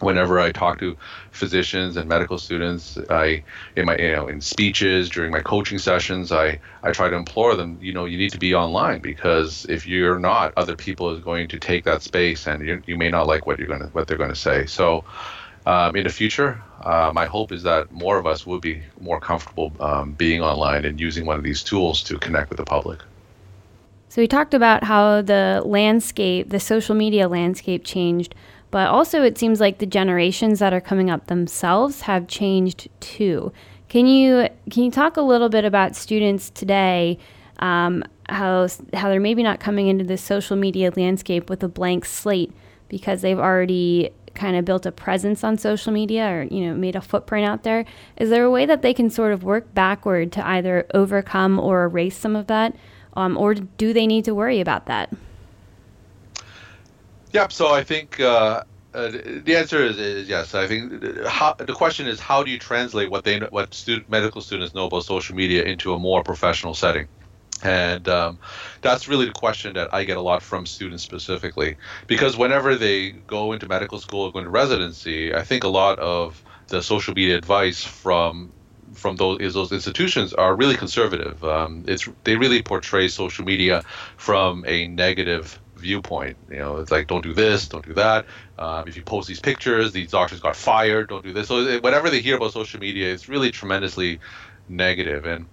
whenever 0.00 0.40
I 0.40 0.52
talk 0.52 0.78
to 0.80 0.96
physicians 1.30 1.96
and 1.96 2.08
medical 2.08 2.38
students, 2.38 2.98
I 3.10 3.44
in 3.76 3.86
my 3.86 3.96
you 3.96 4.12
know 4.12 4.26
in 4.26 4.40
speeches 4.40 5.08
during 5.08 5.30
my 5.30 5.40
coaching 5.40 5.78
sessions, 5.78 6.32
I 6.32 6.58
I 6.82 6.92
try 6.92 7.08
to 7.08 7.16
implore 7.16 7.54
them, 7.54 7.78
you 7.80 7.92
know, 7.92 8.04
you 8.04 8.18
need 8.18 8.32
to 8.32 8.38
be 8.38 8.54
online 8.54 9.00
because 9.00 9.66
if 9.68 9.86
you're 9.86 10.18
not, 10.18 10.52
other 10.56 10.76
people 10.76 11.10
is 11.10 11.22
going 11.22 11.48
to 11.48 11.58
take 11.58 11.84
that 11.84 12.02
space, 12.02 12.46
and 12.46 12.66
you, 12.66 12.82
you 12.86 12.96
may 12.96 13.10
not 13.10 13.26
like 13.26 13.46
what 13.46 13.58
you're 13.58 13.68
to 13.68 13.86
what 13.92 14.06
they're 14.06 14.18
going 14.18 14.30
to 14.30 14.36
say. 14.36 14.66
So. 14.66 15.04
Um, 15.66 15.96
in 15.96 16.04
the 16.04 16.10
future, 16.10 16.62
uh, 16.82 17.10
my 17.14 17.24
hope 17.24 17.50
is 17.50 17.62
that 17.62 17.90
more 17.90 18.18
of 18.18 18.26
us 18.26 18.46
will 18.46 18.60
be 18.60 18.82
more 19.00 19.18
comfortable 19.18 19.72
um, 19.80 20.12
being 20.12 20.42
online 20.42 20.84
and 20.84 21.00
using 21.00 21.24
one 21.24 21.38
of 21.38 21.42
these 21.42 21.62
tools 21.62 22.02
to 22.02 22.18
connect 22.18 22.50
with 22.50 22.58
the 22.58 22.66
public. 22.66 23.00
So, 24.10 24.20
we 24.20 24.28
talked 24.28 24.52
about 24.52 24.84
how 24.84 25.22
the 25.22 25.62
landscape, 25.64 26.50
the 26.50 26.60
social 26.60 26.94
media 26.94 27.28
landscape 27.28 27.82
changed 27.82 28.34
but 28.74 28.88
also, 28.88 29.22
it 29.22 29.38
seems 29.38 29.60
like 29.60 29.78
the 29.78 29.86
generations 29.86 30.58
that 30.58 30.72
are 30.72 30.80
coming 30.80 31.08
up 31.08 31.28
themselves 31.28 32.00
have 32.00 32.26
changed 32.26 32.88
too. 32.98 33.52
Can 33.88 34.08
you 34.08 34.48
can 34.68 34.82
you 34.82 34.90
talk 34.90 35.16
a 35.16 35.20
little 35.20 35.48
bit 35.48 35.64
about 35.64 35.94
students 35.94 36.50
today? 36.50 37.20
Um, 37.60 38.02
how 38.28 38.66
how 38.92 39.10
they're 39.10 39.20
maybe 39.20 39.44
not 39.44 39.60
coming 39.60 39.86
into 39.86 40.02
the 40.02 40.16
social 40.16 40.56
media 40.56 40.90
landscape 40.96 41.48
with 41.48 41.62
a 41.62 41.68
blank 41.68 42.04
slate 42.04 42.50
because 42.88 43.22
they've 43.22 43.38
already 43.38 44.10
kind 44.34 44.56
of 44.56 44.64
built 44.64 44.86
a 44.86 44.90
presence 44.90 45.44
on 45.44 45.56
social 45.56 45.92
media 45.92 46.28
or 46.28 46.42
you 46.42 46.66
know 46.66 46.74
made 46.74 46.96
a 46.96 47.00
footprint 47.00 47.46
out 47.46 47.62
there 47.62 47.84
is 48.16 48.28
there 48.28 48.42
a 48.42 48.50
way 48.50 48.66
that 48.66 48.82
they 48.82 48.92
can 48.92 49.08
sort 49.08 49.32
of 49.32 49.44
work 49.44 49.72
backward 49.72 50.32
to 50.32 50.44
either 50.44 50.84
overcome 50.92 51.60
or 51.60 51.84
erase 51.84 52.16
some 52.16 52.34
of 52.34 52.48
that 52.48 52.74
um, 53.12 53.36
or 53.36 53.54
do 53.54 53.92
they 53.92 54.04
need 54.04 54.24
to 54.24 54.34
worry 54.34 54.60
about 54.60 54.86
that 54.86 55.12
Yep. 57.34 57.52
So 57.52 57.74
I 57.74 57.82
think 57.82 58.20
uh, 58.20 58.62
uh, 58.94 59.10
the 59.10 59.56
answer 59.56 59.84
is, 59.84 59.98
is, 59.98 60.28
yes. 60.28 60.54
I 60.54 60.68
think 60.68 61.04
how, 61.26 61.54
the 61.54 61.72
question 61.72 62.06
is 62.06 62.20
how 62.20 62.44
do 62.44 62.50
you 62.52 62.60
translate 62.60 63.10
what 63.10 63.24
they 63.24 63.40
what 63.40 63.74
student, 63.74 64.08
medical 64.08 64.40
students 64.40 64.72
know 64.72 64.86
about 64.86 65.04
social 65.04 65.34
media 65.34 65.64
into 65.64 65.92
a 65.94 65.98
more 65.98 66.22
professional 66.22 66.74
setting. 66.74 67.08
And 67.64 68.08
um, 68.08 68.38
that's 68.82 69.08
really 69.08 69.26
the 69.26 69.32
question 69.32 69.74
that 69.74 69.92
I 69.92 70.04
get 70.04 70.16
a 70.16 70.20
lot 70.20 70.42
from 70.42 70.64
students 70.64 71.02
specifically, 71.02 71.76
because 72.06 72.36
whenever 72.36 72.76
they 72.76 73.10
go 73.10 73.52
into 73.52 73.66
medical 73.66 73.98
school 73.98 74.22
or 74.26 74.32
go 74.32 74.38
into 74.38 74.50
residency, 74.50 75.34
I 75.34 75.42
think 75.42 75.64
a 75.64 75.68
lot 75.68 75.98
of 75.98 76.40
the 76.68 76.82
social 76.82 77.14
media 77.14 77.36
advice 77.36 77.82
from 77.82 78.52
from 78.92 79.16
those 79.16 79.40
is 79.40 79.54
those 79.54 79.72
institutions 79.72 80.32
are 80.34 80.54
really 80.54 80.76
conservative. 80.76 81.42
Um, 81.42 81.84
it's 81.88 82.08
they 82.22 82.36
really 82.36 82.62
portray 82.62 83.08
social 83.08 83.44
media 83.44 83.82
from 84.18 84.64
a 84.68 84.86
negative 84.86 85.58
viewpoint. 85.76 86.36
You 86.50 86.58
know, 86.58 86.76
it's 86.78 86.90
like 86.90 87.06
don't 87.06 87.22
do 87.22 87.34
this, 87.34 87.68
don't 87.68 87.84
do 87.84 87.94
that. 87.94 88.26
Um, 88.58 88.88
if 88.88 88.96
you 88.96 89.02
post 89.02 89.28
these 89.28 89.40
pictures, 89.40 89.92
these 89.92 90.10
doctors 90.10 90.40
got 90.40 90.56
fired. 90.56 91.08
Don't 91.08 91.24
do 91.24 91.32
this. 91.32 91.48
So 91.48 91.78
whatever 91.80 92.10
they 92.10 92.20
hear 92.20 92.36
about 92.36 92.52
social 92.52 92.80
media, 92.80 93.12
it's 93.12 93.28
really 93.28 93.50
tremendously 93.50 94.20
negative. 94.68 95.24
And 95.26 95.48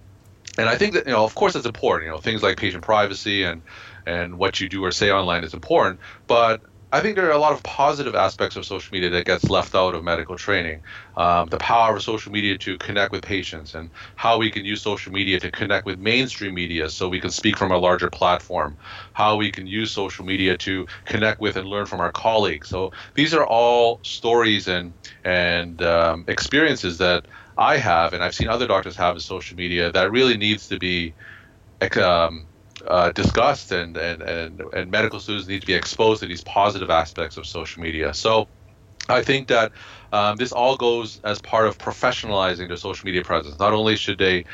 and 0.58 0.68
I 0.68 0.76
think 0.76 0.94
that 0.94 1.06
you 1.06 1.12
know, 1.12 1.24
of 1.24 1.34
course, 1.34 1.54
it's 1.56 1.66
important. 1.66 2.06
You 2.06 2.12
know, 2.12 2.18
things 2.18 2.42
like 2.42 2.58
patient 2.58 2.82
privacy 2.82 3.44
and 3.44 3.62
and 4.06 4.38
what 4.38 4.60
you 4.60 4.68
do 4.68 4.84
or 4.84 4.90
say 4.90 5.10
online 5.10 5.44
is 5.44 5.54
important. 5.54 6.00
But 6.26 6.62
I 6.94 7.00
think 7.00 7.16
there 7.16 7.26
are 7.26 7.32
a 7.32 7.38
lot 7.38 7.54
of 7.54 7.62
positive 7.62 8.14
aspects 8.14 8.54
of 8.54 8.66
social 8.66 8.94
media 8.94 9.08
that 9.10 9.24
gets 9.24 9.48
left 9.48 9.74
out 9.74 9.94
of 9.94 10.04
medical 10.04 10.36
training. 10.36 10.82
Um, 11.16 11.48
the 11.48 11.56
power 11.56 11.96
of 11.96 12.02
social 12.02 12.30
media 12.30 12.58
to 12.58 12.76
connect 12.76 13.12
with 13.12 13.22
patients 13.22 13.74
and 13.74 13.90
how 14.16 14.36
we 14.36 14.50
can 14.50 14.66
use 14.66 14.82
social 14.82 15.10
media 15.10 15.40
to 15.40 15.50
connect 15.50 15.86
with 15.86 15.98
mainstream 15.98 16.54
media 16.54 16.90
so 16.90 17.08
we 17.08 17.18
can 17.20 17.30
speak 17.30 17.56
from 17.56 17.72
a 17.72 17.78
larger 17.78 18.10
platform. 18.10 18.76
How 19.14 19.36
we 19.36 19.50
can 19.50 19.66
use 19.66 19.90
social 19.90 20.26
media 20.26 20.58
to 20.58 20.86
connect 21.06 21.40
with 21.40 21.56
and 21.56 21.66
learn 21.66 21.86
from 21.86 22.00
our 22.00 22.12
colleagues. 22.12 22.68
So 22.68 22.92
these 23.14 23.32
are 23.32 23.46
all 23.46 24.00
stories 24.04 24.68
and 24.68 24.94
and 25.24 25.80
um, 25.80 26.26
experiences 26.28 26.98
that 26.98 27.26
I 27.56 27.78
have 27.78 28.12
and 28.12 28.22
I've 28.22 28.34
seen 28.34 28.48
other 28.48 28.66
doctors 28.66 28.96
have 28.96 29.16
in 29.16 29.20
social 29.20 29.56
media 29.56 29.90
that 29.92 30.12
really 30.12 30.36
needs 30.36 30.68
to 30.68 30.78
be 30.78 31.14
um, 31.96 32.51
uh, 32.86 33.12
discussed 33.12 33.72
and, 33.72 33.96
and, 33.96 34.22
and, 34.22 34.60
and 34.72 34.90
medical 34.90 35.20
students 35.20 35.48
need 35.48 35.60
to 35.60 35.66
be 35.66 35.74
exposed 35.74 36.20
to 36.20 36.26
these 36.26 36.42
positive 36.44 36.90
aspects 36.90 37.36
of 37.36 37.46
social 37.46 37.82
media. 37.82 38.12
So 38.14 38.48
I 39.08 39.22
think 39.22 39.48
that 39.48 39.72
um, 40.12 40.36
this 40.36 40.52
all 40.52 40.76
goes 40.76 41.20
as 41.24 41.40
part 41.40 41.66
of 41.66 41.78
professionalizing 41.78 42.68
their 42.68 42.76
social 42.76 43.06
media 43.06 43.22
presence. 43.22 43.58
Not 43.58 43.72
only 43.72 43.96
should 43.96 44.18
they 44.18 44.44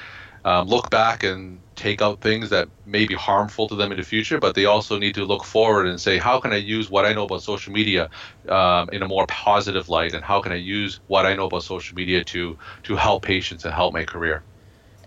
um, 0.44 0.68
look 0.68 0.90
back 0.90 1.24
and 1.24 1.60
take 1.74 2.00
out 2.02 2.20
things 2.20 2.50
that 2.50 2.68
may 2.86 3.06
be 3.06 3.14
harmful 3.14 3.68
to 3.68 3.74
them 3.74 3.92
in 3.92 3.98
the 3.98 4.04
future, 4.04 4.38
but 4.38 4.54
they 4.54 4.64
also 4.64 4.98
need 4.98 5.14
to 5.14 5.24
look 5.24 5.44
forward 5.44 5.86
and 5.86 6.00
say, 6.00 6.18
how 6.18 6.40
can 6.40 6.52
I 6.52 6.56
use 6.56 6.90
what 6.90 7.04
I 7.04 7.12
know 7.12 7.24
about 7.24 7.42
social 7.42 7.72
media 7.72 8.08
um, 8.48 8.88
in 8.90 9.02
a 9.02 9.08
more 9.08 9.26
positive 9.26 9.88
light, 9.88 10.14
and 10.14 10.24
how 10.24 10.40
can 10.40 10.52
I 10.52 10.56
use 10.56 11.00
what 11.06 11.26
I 11.26 11.34
know 11.34 11.46
about 11.46 11.62
social 11.62 11.94
media 11.94 12.24
to 12.24 12.56
to 12.84 12.96
help 12.96 13.22
patients 13.22 13.64
and 13.64 13.74
help 13.74 13.92
my 13.92 14.04
career. 14.04 14.42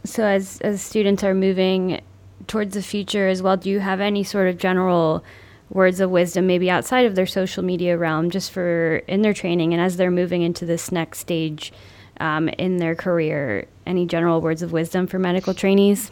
So, 0.03 0.23
as 0.23 0.61
as 0.61 0.81
students 0.81 1.23
are 1.23 1.33
moving 1.33 2.01
towards 2.47 2.73
the 2.73 2.81
future 2.81 3.27
as 3.27 3.41
well, 3.41 3.57
do 3.57 3.69
you 3.69 3.79
have 3.79 3.99
any 3.99 4.23
sort 4.23 4.47
of 4.47 4.57
general 4.57 5.23
words 5.69 5.99
of 5.99 6.09
wisdom, 6.09 6.47
maybe 6.47 6.69
outside 6.69 7.05
of 7.05 7.15
their 7.15 7.25
social 7.25 7.63
media 7.63 7.97
realm, 7.97 8.29
just 8.29 8.51
for 8.51 8.97
in 9.07 9.21
their 9.21 9.33
training 9.33 9.73
and 9.73 9.81
as 9.81 9.97
they're 9.97 10.11
moving 10.11 10.41
into 10.41 10.65
this 10.65 10.91
next 10.91 11.19
stage 11.19 11.71
um, 12.19 12.49
in 12.49 12.77
their 12.77 12.95
career? 12.95 13.67
Any 13.85 14.05
general 14.05 14.41
words 14.41 14.61
of 14.61 14.71
wisdom 14.71 15.07
for 15.07 15.19
medical 15.19 15.53
trainees? 15.53 16.11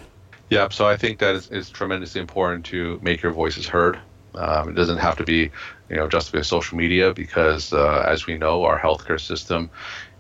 Yeah, 0.49 0.69
so 0.69 0.87
I 0.87 0.97
think 0.97 1.19
that 1.19 1.35
is, 1.35 1.49
is 1.51 1.69
tremendously 1.69 2.21
important 2.21 2.65
to 2.67 2.99
make 3.03 3.21
your 3.21 3.31
voices 3.31 3.67
heard. 3.67 3.99
Um, 4.35 4.69
it 4.69 4.73
doesn't 4.73 4.97
have 4.97 5.17
to 5.17 5.23
be, 5.23 5.51
you 5.89 5.95
know, 5.95 6.07
just 6.07 6.31
via 6.31 6.43
social 6.43 6.77
media 6.77 7.13
because, 7.13 7.73
uh, 7.73 8.05
as 8.07 8.25
we 8.25 8.37
know, 8.37 8.63
our 8.63 8.79
healthcare 8.79 9.19
system 9.19 9.69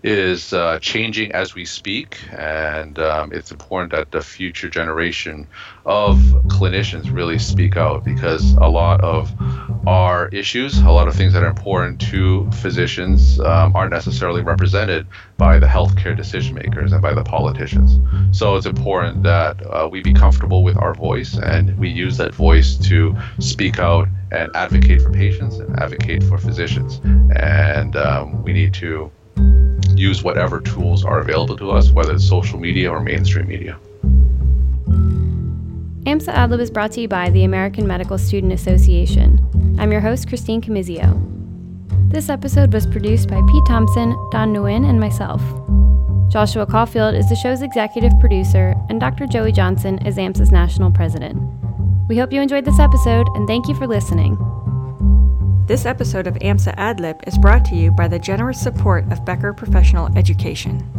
is 0.03 0.53
uh, 0.53 0.79
changing 0.79 1.31
as 1.33 1.53
we 1.53 1.65
speak, 1.65 2.19
and 2.31 2.97
um, 2.99 3.31
it's 3.33 3.51
important 3.51 3.91
that 3.91 4.11
the 4.11 4.21
future 4.21 4.69
generation 4.69 5.47
of 5.85 6.17
clinicians 6.47 7.13
really 7.13 7.39
speak 7.39 7.75
out 7.75 8.05
because 8.05 8.53
a 8.53 8.67
lot 8.67 9.01
of 9.01 9.31
our 9.87 10.29
issues, 10.29 10.77
a 10.79 10.89
lot 10.89 11.07
of 11.07 11.15
things 11.15 11.33
that 11.33 11.43
are 11.43 11.49
important 11.49 11.99
to 11.99 12.49
physicians, 12.51 13.39
um, 13.41 13.75
aren't 13.75 13.91
necessarily 13.91 14.41
represented 14.41 15.07
by 15.37 15.59
the 15.59 15.65
healthcare 15.65 16.15
decision 16.15 16.55
makers 16.55 16.91
and 16.91 17.01
by 17.01 17.13
the 17.13 17.23
politicians. 17.23 17.99
So 18.37 18.55
it's 18.55 18.65
important 18.65 19.23
that 19.23 19.65
uh, 19.65 19.89
we 19.91 20.01
be 20.01 20.13
comfortable 20.13 20.63
with 20.63 20.77
our 20.77 20.93
voice 20.93 21.37
and 21.37 21.77
we 21.77 21.89
use 21.89 22.17
that 22.17 22.33
voice 22.33 22.77
to 22.87 23.15
speak 23.39 23.79
out 23.79 24.07
and 24.31 24.51
advocate 24.55 25.01
for 25.01 25.11
patients 25.11 25.57
and 25.57 25.77
advocate 25.79 26.23
for 26.23 26.37
physicians. 26.37 27.01
And 27.35 27.95
um, 27.95 28.43
we 28.43 28.53
need 28.53 28.73
to 28.75 29.11
use 29.99 30.23
whatever 30.23 30.61
tools 30.61 31.03
are 31.03 31.19
available 31.19 31.57
to 31.57 31.71
us, 31.71 31.91
whether 31.91 32.13
it's 32.13 32.27
social 32.27 32.59
media 32.59 32.89
or 32.89 32.99
mainstream 32.99 33.47
media. 33.47 33.77
AMSA 36.05 36.33
AdLib 36.33 36.59
is 36.59 36.71
brought 36.71 36.91
to 36.93 37.01
you 37.01 37.07
by 37.07 37.29
the 37.29 37.43
American 37.43 37.85
Medical 37.85 38.17
Student 38.17 38.53
Association. 38.53 39.45
I'm 39.79 39.91
your 39.91 40.01
host, 40.01 40.27
Christine 40.27 40.61
Camizio. 40.61 41.13
This 42.11 42.29
episode 42.29 42.73
was 42.73 42.87
produced 42.87 43.29
by 43.29 43.41
Pete 43.51 43.65
Thompson, 43.67 44.11
Don 44.31 44.53
Nguyen, 44.53 44.89
and 44.89 44.99
myself. 44.99 45.41
Joshua 46.31 46.65
Caulfield 46.65 47.15
is 47.15 47.29
the 47.29 47.35
show's 47.35 47.61
executive 47.61 48.11
producer, 48.19 48.75
and 48.89 48.99
Dr. 48.99 49.27
Joey 49.27 49.51
Johnson 49.51 49.99
is 50.05 50.17
AMSA's 50.17 50.51
national 50.51 50.91
president. 50.91 51.37
We 52.07 52.17
hope 52.17 52.33
you 52.33 52.41
enjoyed 52.41 52.65
this 52.65 52.79
episode, 52.79 53.27
and 53.35 53.47
thank 53.47 53.67
you 53.67 53.75
for 53.75 53.85
listening. 53.85 54.37
This 55.69 55.85
episode 55.85 56.25
of 56.25 56.33
AMSA 56.33 56.75
AdLib 56.77 57.27
is 57.27 57.37
brought 57.37 57.63
to 57.65 57.75
you 57.75 57.91
by 57.91 58.07
the 58.07 58.17
generous 58.17 58.59
support 58.59 59.03
of 59.11 59.23
Becker 59.23 59.53
Professional 59.53 60.09
Education. 60.17 60.98